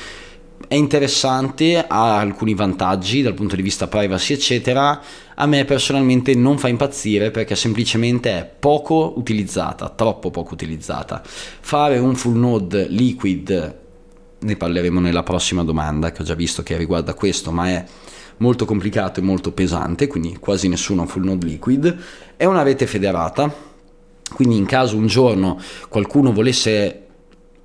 [0.66, 5.00] è interessante, ha alcuni vantaggi dal punto di vista privacy, eccetera.
[5.34, 11.22] A me personalmente non fa impazzire perché semplicemente è poco utilizzata, troppo poco utilizzata.
[11.24, 13.78] Fare un full node liquid,
[14.38, 17.84] ne parleremo nella prossima domanda che ho già visto che riguarda questo, ma è
[18.38, 21.96] molto complicato e molto pesante, quindi quasi nessuno ha full node liquid.
[22.36, 23.52] È una rete federata,
[24.34, 27.03] quindi in caso un giorno qualcuno volesse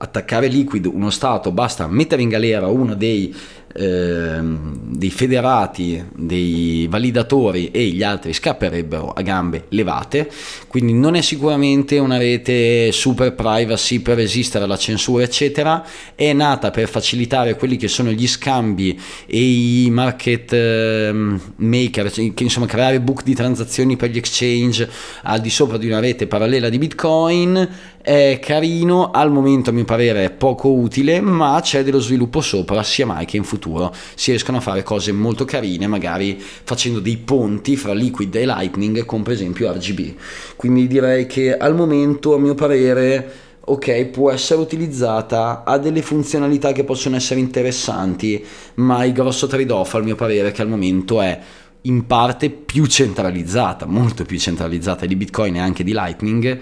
[0.02, 3.34] attaccare Liquid uno Stato, basta mettere in galera uno dei
[3.72, 10.28] Ehm, dei federati, dei validatori e gli altri scapperebbero a gambe levate,
[10.68, 15.86] quindi non è sicuramente una rete super privacy per resistere alla censura eccetera,
[16.16, 22.34] è nata per facilitare quelli che sono gli scambi e i market ehm, maker, cioè,
[22.34, 24.90] che insomma creare book di transazioni per gli exchange
[25.24, 27.70] al di sopra di una rete parallela di Bitcoin
[28.02, 32.82] è carino, al momento a mio parere è poco utile, ma c'è dello sviluppo sopra,
[32.82, 37.18] sia mai che in futuro si riescono a fare cose molto carine, magari facendo dei
[37.18, 40.16] ponti fra Liquid e Lightning con per esempio RGB.
[40.56, 43.32] Quindi direi che al momento, a mio parere,
[43.66, 48.44] ok, può essere utilizzata, ha delle funzionalità che possono essere interessanti,
[48.76, 51.40] ma il grosso trade-off al mio parere che al momento è
[51.84, 56.60] in parte più centralizzata, molto più centralizzata di Bitcoin e anche di Lightning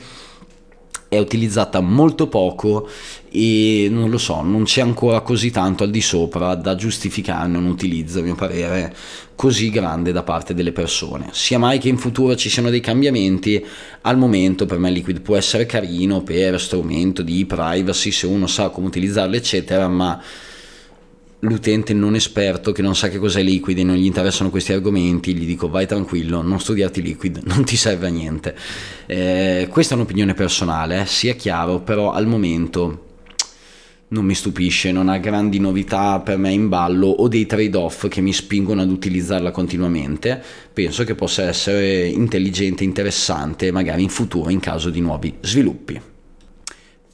[1.10, 2.90] è utilizzata molto poco
[3.30, 7.66] e non lo so, non c'è ancora così tanto al di sopra da giustificare un
[7.66, 8.96] utilizzo, a mio parere,
[9.36, 11.30] così grande da parte delle persone.
[11.32, 13.64] Sia mai che in futuro ci siano dei cambiamenti,
[14.02, 18.70] al momento per me Liquid può essere carino per strumento di privacy se uno sa
[18.70, 20.22] come utilizzarlo, eccetera, ma
[21.40, 25.36] l'utente non esperto che non sa che cos'è Liquid e non gli interessano questi argomenti,
[25.36, 28.56] gli dico vai tranquillo, non studiarti Liquid, non ti serve a niente.
[29.06, 33.04] Eh, questa è un'opinione personale, eh, sia chiaro, però al momento
[34.10, 38.22] non mi stupisce, non ha grandi novità per me in ballo o dei trade-off che
[38.22, 40.42] mi spingono ad utilizzarla continuamente.
[40.72, 46.16] Penso che possa essere intelligente, interessante, magari in futuro in caso di nuovi sviluppi.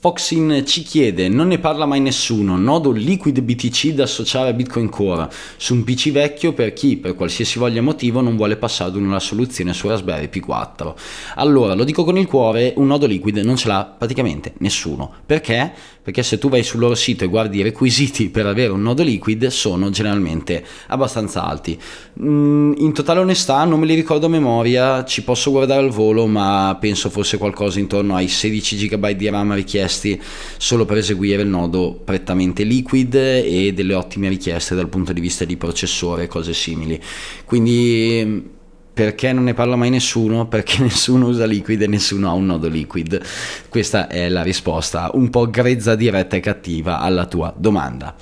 [0.03, 4.89] Foxin ci chiede, non ne parla mai nessuno, nodo liquid BTC da associare a Bitcoin
[4.89, 8.97] Core su un PC vecchio per chi, per qualsiasi voglia motivo, non vuole passare ad
[8.97, 10.93] una soluzione su Raspberry P4.
[11.35, 15.09] Allora, lo dico con il cuore, un nodo liquid non ce l'ha praticamente nessuno.
[15.25, 15.71] Perché?
[16.03, 19.03] Perché se tu vai sul loro sito e guardi i requisiti per avere un nodo
[19.03, 21.79] liquid sono generalmente abbastanza alti.
[22.21, 26.27] Mm, in totale onestà non me li ricordo a memoria, ci posso guardare al volo,
[26.27, 30.21] ma penso fosse qualcosa intorno ai 16 GB di RAM richiesti richiesti
[30.57, 35.45] solo per eseguire il nodo prettamente liquid e delle ottime richieste dal punto di vista
[35.45, 36.99] di processore e cose simili.
[37.45, 38.52] Quindi
[38.93, 40.47] perché non ne parla mai nessuno?
[40.47, 43.19] Perché nessuno usa liquid e nessuno ha un nodo liquid.
[43.67, 48.15] Questa è la risposta un po' grezza, diretta e cattiva alla tua domanda.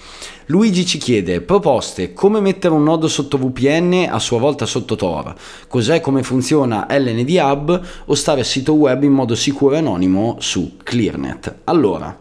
[0.45, 5.33] Luigi ci chiede proposte come mettere un nodo sotto VPN a sua volta sotto Tor,
[5.67, 10.77] cos'è come funziona LND Hub o stare sito web in modo sicuro e anonimo su
[10.83, 11.55] Clearnet.
[11.65, 12.17] Allora,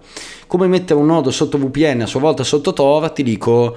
[0.46, 3.76] come mettere un nodo sotto VPN a sua volta sotto Tor, ti dico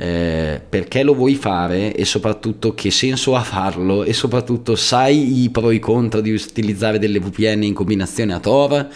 [0.00, 5.50] eh, perché lo vuoi fare e soprattutto che senso ha farlo e soprattutto sai i
[5.50, 8.86] pro e i contro di utilizzare delle VPN in combinazione a Tor?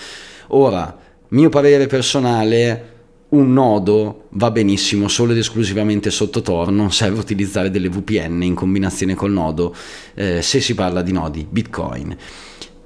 [0.49, 0.97] Ora,
[1.29, 2.91] mio parere personale,
[3.31, 8.55] un nodo va benissimo solo ed esclusivamente sotto Tor, non serve utilizzare delle VPN in
[8.55, 9.75] combinazione col nodo
[10.15, 12.17] eh, se si parla di nodi Bitcoin.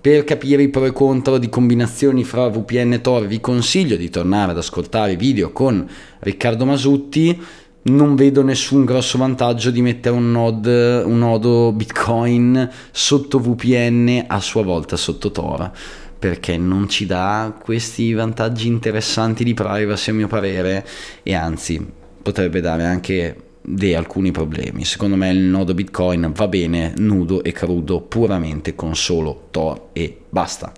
[0.01, 4.09] Per capire i pro e contro di combinazioni fra VPN e Tor vi consiglio di
[4.09, 5.87] tornare ad ascoltare i video con
[6.21, 7.39] Riccardo Masutti
[7.87, 14.41] non vedo nessun grosso vantaggio di mettere un, node, un nodo Bitcoin sotto VPN a
[14.41, 15.71] sua volta sotto Tor
[16.19, 20.87] perché non ci dà questi vantaggi interessanti di privacy a mio parere
[21.23, 21.85] e anzi
[22.23, 24.85] potrebbe dare anche dei alcuni problemi.
[24.85, 30.23] Secondo me il nodo Bitcoin va bene nudo e crudo puramente con solo Tor e
[30.29, 30.73] basta.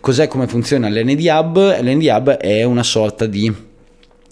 [0.00, 1.80] Cos'è come funziona l'ND Hub?
[1.80, 3.52] L'ND Hub è una sorta di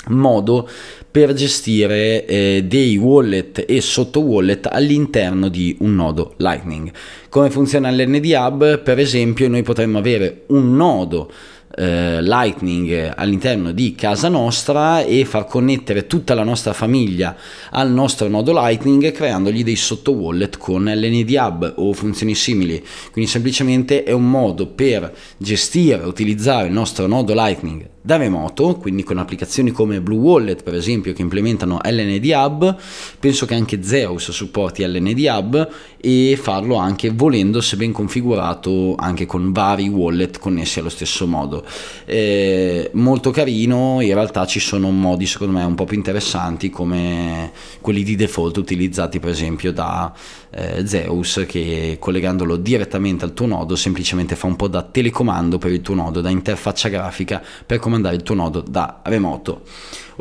[0.08, 0.68] modo
[1.10, 6.90] per gestire eh, dei wallet e sotto wallet all'interno di un nodo Lightning.
[7.28, 8.82] Come funziona l'ND Hub?
[8.82, 11.30] Per esempio, noi potremmo avere un nodo
[11.78, 17.36] eh, Lightning all'interno di casa nostra e far connettere tutta la nostra famiglia
[17.70, 22.84] al nostro nodo Lightning creandogli dei sotto wallet con l'ND Hub o funzioni simili.
[23.12, 29.02] Quindi semplicemente è un modo per gestire utilizzare il nostro nodo Lightning da remoto, quindi
[29.02, 32.76] con applicazioni come Blue Wallet per esempio che implementano LND Hub,
[33.20, 35.68] penso che anche Zeus supporti LND Hub
[36.00, 41.66] e farlo anche volendo se ben configurato anche con vari wallet connessi allo stesso modo.
[42.06, 47.52] Eh, molto carino, in realtà ci sono modi secondo me un po' più interessanti come
[47.82, 50.10] quelli di default utilizzati per esempio da
[50.48, 55.72] eh, Zeus che collegandolo direttamente al tuo nodo semplicemente fa un po' da telecomando per
[55.72, 59.62] il tuo nodo, da interfaccia grafica per comandare il tuo nodo da remoto.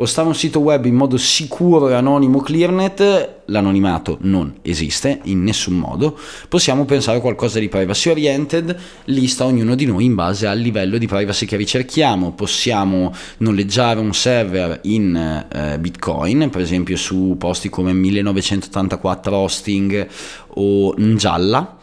[0.00, 5.42] O stare un sito web in modo sicuro e anonimo Clearnet, l'anonimato non esiste in
[5.42, 6.16] nessun modo,
[6.48, 10.98] possiamo pensare a qualcosa di privacy oriented, lista ognuno di noi in base al livello
[10.98, 15.16] di privacy che ricerchiamo, possiamo noleggiare un server in
[15.52, 20.06] eh, Bitcoin, per esempio su posti come 1984 hosting
[20.54, 21.76] o Njalla,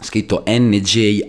[0.00, 1.24] scritto N-J-A-L-L-A.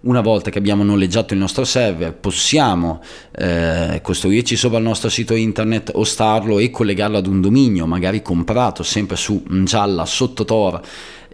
[0.00, 3.02] Una volta che abbiamo noleggiato il nostro server, possiamo
[3.36, 8.84] eh, costruirci sopra il nostro sito internet, ostarlo e collegarlo ad un dominio, magari comprato
[8.84, 10.80] sempre su Njalla sotto Tor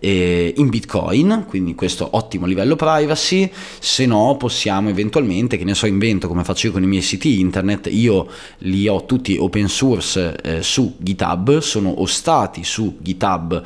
[0.07, 6.29] in Bitcoin, quindi questo ottimo livello privacy, se no possiamo eventualmente, che ne so, invento
[6.29, 8.27] come faccio io con i miei siti internet, io
[8.59, 13.62] li ho tutti open source eh, su GitHub, sono ostati su GitHub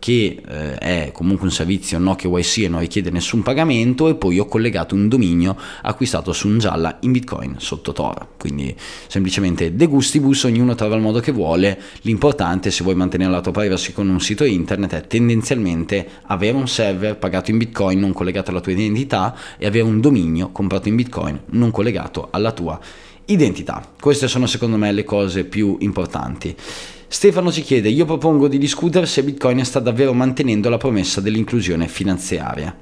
[0.00, 4.40] che eh, è comunque un servizio no KYC e non richiede nessun pagamento e poi
[4.40, 8.28] ho collegato un dominio acquistato su un gialla in bitcoin sotto Tor.
[8.36, 8.74] Quindi
[9.06, 11.78] semplicemente de gustibus ognuno trova il modo che vuole.
[12.00, 16.66] L'importante se vuoi mantenere la tua privacy con un sito internet è tendenzialmente avere un
[16.66, 20.96] server pagato in bitcoin non collegato alla tua identità e avere un dominio comprato in
[20.96, 22.80] bitcoin non collegato alla tua
[23.26, 23.86] identità.
[24.00, 26.56] Queste sono secondo me le cose più importanti
[27.12, 31.88] Stefano ci chiede, io propongo di discutere se Bitcoin sta davvero mantenendo la promessa dell'inclusione
[31.88, 32.72] finanziaria.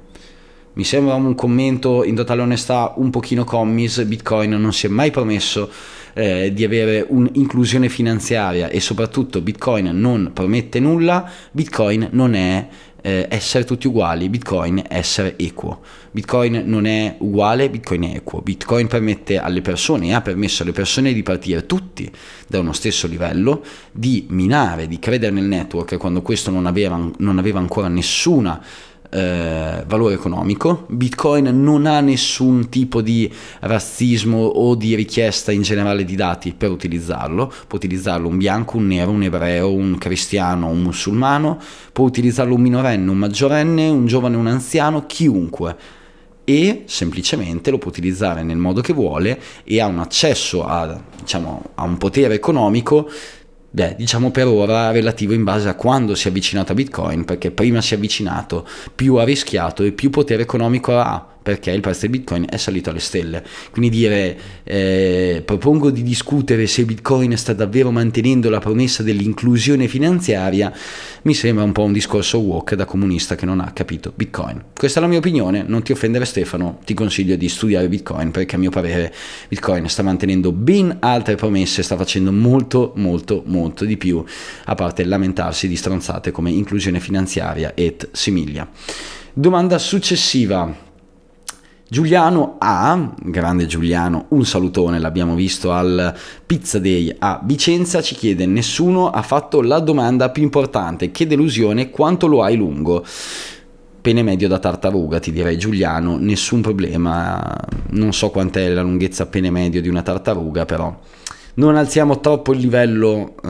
[0.73, 5.09] Mi sembra un commento in totale onestà un pochino commis, Bitcoin non si è mai
[5.09, 5.67] promesso
[6.13, 12.67] eh, di avere un'inclusione finanziaria e soprattutto Bitcoin non promette nulla, Bitcoin non è
[13.01, 15.81] eh, essere tutti uguali, Bitcoin essere equo.
[16.11, 18.41] Bitcoin non è uguale, Bitcoin è equo.
[18.41, 22.11] Bitcoin permette alle persone e ha permesso alle persone di partire tutti
[22.47, 27.37] da uno stesso livello, di minare, di credere nel network quando questo non aveva, non
[27.37, 28.61] aveva ancora nessuna
[29.09, 30.85] eh, valore economico.
[30.89, 33.31] Bitcoin non ha nessun tipo di
[33.61, 37.51] razzismo o di richiesta in generale di dati per utilizzarlo.
[37.67, 41.59] Può utilizzarlo un bianco, un nero, un ebreo, un cristiano, un musulmano,
[41.91, 45.97] può utilizzarlo un minorenne, un maggiorenne, un giovane, un anziano, chiunque
[46.49, 51.63] e semplicemente lo può utilizzare nel modo che vuole e ha un accesso a, diciamo,
[51.75, 53.07] a un potere economico
[53.71, 57.51] Beh, diciamo per ora relativo in base a quando si è avvicinato a Bitcoin, perché
[57.51, 62.01] prima si è avvicinato, più ha rischiato e più potere economico ha perché il prezzo
[62.01, 63.43] del bitcoin è salito alle stelle.
[63.71, 70.71] Quindi dire eh, propongo di discutere se bitcoin sta davvero mantenendo la promessa dell'inclusione finanziaria
[71.23, 74.63] mi sembra un po' un discorso walk da comunista che non ha capito bitcoin.
[74.75, 78.55] Questa è la mia opinione, non ti offendere Stefano, ti consiglio di studiare bitcoin perché
[78.55, 79.11] a mio parere
[79.47, 84.23] bitcoin sta mantenendo ben altre promesse, sta facendo molto molto molto di più
[84.65, 88.69] a parte lamentarsi di stronzate come inclusione finanziaria et similia.
[89.33, 90.87] Domanda successiva.
[91.91, 96.15] Giuliano A, grande Giuliano, un salutone, l'abbiamo visto al
[96.45, 101.89] Pizza Day a Vicenza, ci chiede nessuno ha fatto la domanda più importante, che delusione,
[101.89, 103.03] quanto lo hai lungo?
[104.01, 107.57] Pene medio da tartaruga, ti direi Giuliano, nessun problema,
[107.89, 110.95] non so quant'è la lunghezza pene medio di una tartaruga, però
[111.59, 113.49] non alziamo troppo il livello eh,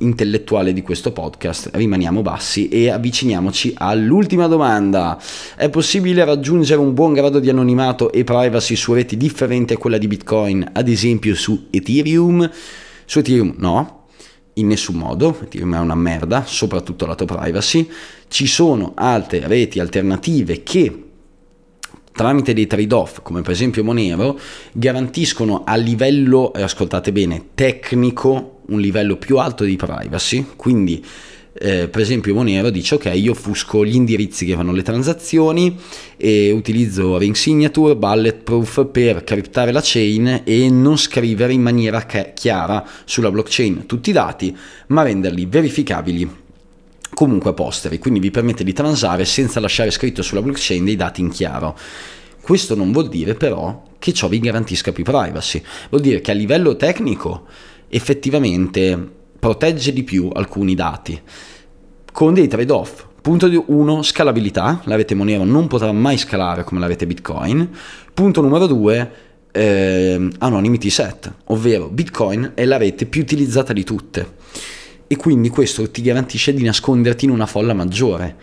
[0.00, 5.18] intellettuale di questo podcast, rimaniamo bassi e avviciniamoci all'ultima domanda.
[5.56, 9.96] È possibile raggiungere un buon grado di anonimato e privacy su reti differenti a quella
[9.96, 12.50] di Bitcoin, ad esempio su Ethereum?
[13.06, 14.08] Su Ethereum no,
[14.54, 17.88] in nessun modo, Ethereum è una merda, soprattutto lato privacy.
[18.28, 21.05] Ci sono altre reti alternative che
[22.16, 24.38] tramite dei trade-off, come per esempio Monero,
[24.72, 31.04] garantiscono a livello, ascoltate bene, tecnico un livello più alto di privacy, quindi
[31.58, 35.74] eh, per esempio Monero dice ok io offusco gli indirizzi che fanno le transazioni
[36.16, 42.86] e utilizzo ring signature bulletproof per criptare la chain e non scrivere in maniera chiara
[43.06, 44.54] sulla blockchain tutti i dati
[44.88, 46.44] ma renderli verificabili
[47.16, 51.30] comunque posteri, quindi vi permette di transare senza lasciare scritto sulla blockchain dei dati in
[51.30, 51.74] chiaro.
[52.42, 56.34] Questo non vuol dire però che ciò vi garantisca più privacy, vuol dire che a
[56.34, 57.46] livello tecnico
[57.88, 61.18] effettivamente protegge di più alcuni dati
[62.12, 63.06] con dei trade-off.
[63.22, 67.70] Punto 1, scalabilità, la rete Monero non potrà mai scalare come la rete Bitcoin.
[68.12, 69.12] Punto numero 2,
[69.52, 74.35] eh, anonymity set, ovvero Bitcoin è la rete più utilizzata di tutte
[75.06, 78.36] e quindi questo ti garantisce di nasconderti in una folla maggiore.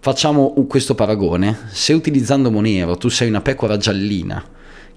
[0.00, 4.42] Facciamo questo paragone, se utilizzando Monero tu sei una pecora giallina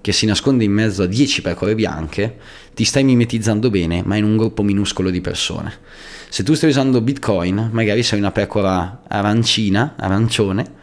[0.00, 2.36] che si nasconde in mezzo a 10 pecore bianche,
[2.74, 5.72] ti stai mimetizzando bene, ma in un gruppo minuscolo di persone.
[6.28, 10.80] Se tu stai usando Bitcoin, magari sei una pecora arancina, arancione,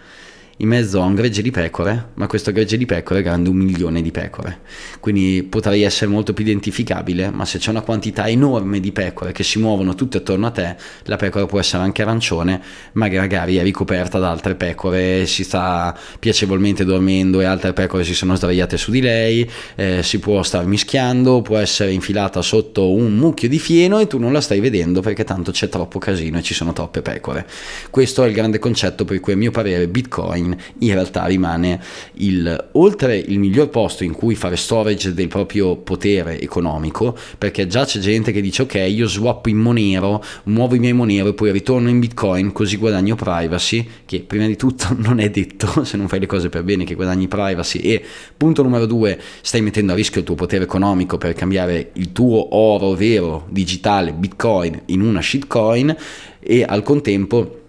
[0.62, 3.56] in mezzo a un gregge di pecore, ma questo gregge di pecore è grande un
[3.56, 4.60] milione di pecore.
[5.00, 9.44] Quindi potrei essere molto più identificabile, ma se c'è una quantità enorme di pecore che
[9.44, 12.62] si muovono tutte attorno a te, la pecora può essere anche arancione,
[12.94, 18.14] ma magari è ricoperta da altre pecore, si sta piacevolmente dormendo e altre pecore si
[18.14, 23.16] sono sdraiate su di lei, eh, si può star mischiando, può essere infilata sotto un
[23.16, 26.42] mucchio di fieno e tu non la stai vedendo perché tanto c'è troppo casino e
[26.42, 27.48] ci sono troppe pecore.
[27.90, 31.82] Questo è il grande concetto per cui a mio parere Bitcoin Bitcoin in realtà rimane
[32.16, 37.86] il, oltre il miglior posto in cui fare storage del proprio potere economico, perché già
[37.86, 41.52] c'è gente che dice ok io swap in Monero, muovo i miei Monero e poi
[41.52, 46.08] ritorno in Bitcoin così guadagno privacy, che prima di tutto non è detto se non
[46.08, 48.04] fai le cose per bene che guadagni privacy e
[48.36, 52.56] punto numero due stai mettendo a rischio il tuo potere economico per cambiare il tuo
[52.56, 55.96] oro vero digitale Bitcoin in una shitcoin
[56.40, 57.60] e al contempo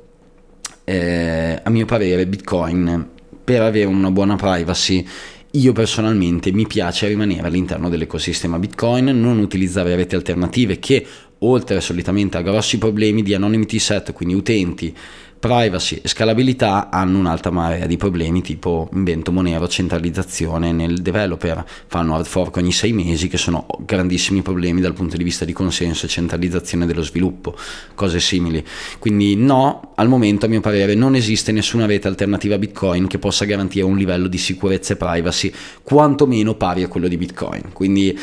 [0.91, 3.09] eh, a mio parere Bitcoin
[3.45, 5.07] per avere una buona privacy
[5.53, 11.05] io personalmente mi piace rimanere all'interno dell'ecosistema Bitcoin, non utilizzare reti alternative che
[11.39, 14.95] oltre solitamente a grossi problemi di anonymity set, quindi utenti
[15.41, 22.15] privacy e scalabilità hanno un'altra marea di problemi tipo invento Monero, centralizzazione nel developer, fanno
[22.15, 26.05] hard fork ogni sei mesi che sono grandissimi problemi dal punto di vista di consenso
[26.05, 27.57] e centralizzazione dello sviluppo,
[27.95, 28.63] cose simili.
[28.99, 33.19] Quindi no, al momento a mio parere non esiste nessuna rete alternativa a Bitcoin che
[33.19, 35.51] possa garantire un livello di sicurezza e privacy
[35.83, 37.73] quantomeno pari a quello di Bitcoin.
[37.73, 38.17] Quindi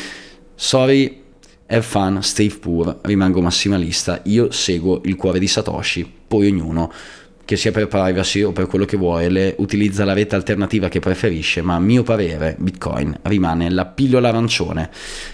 [0.54, 1.26] sorry
[1.68, 6.92] have fun, stay poor, rimango massimalista, io seguo il cuore di Satoshi, poi ognuno
[7.48, 11.62] che sia per privacy o per quello che vuole, utilizza la rete alternativa che preferisce,
[11.62, 14.90] ma a mio parere Bitcoin rimane la pillola arancione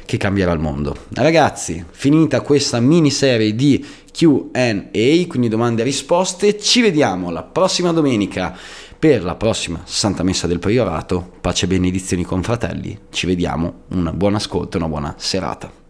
[0.05, 0.95] che cambierà il mondo.
[1.13, 8.55] Ragazzi, finita questa miniserie di Q&A, quindi domande e risposte, ci vediamo la prossima domenica
[8.99, 14.11] per la prossima Santa Messa del Priorato, pace e benedizioni con fratelli, ci vediamo, un
[14.13, 15.82] buon ascolto e una buona serata.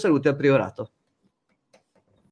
[0.00, 0.92] Salute al priorato.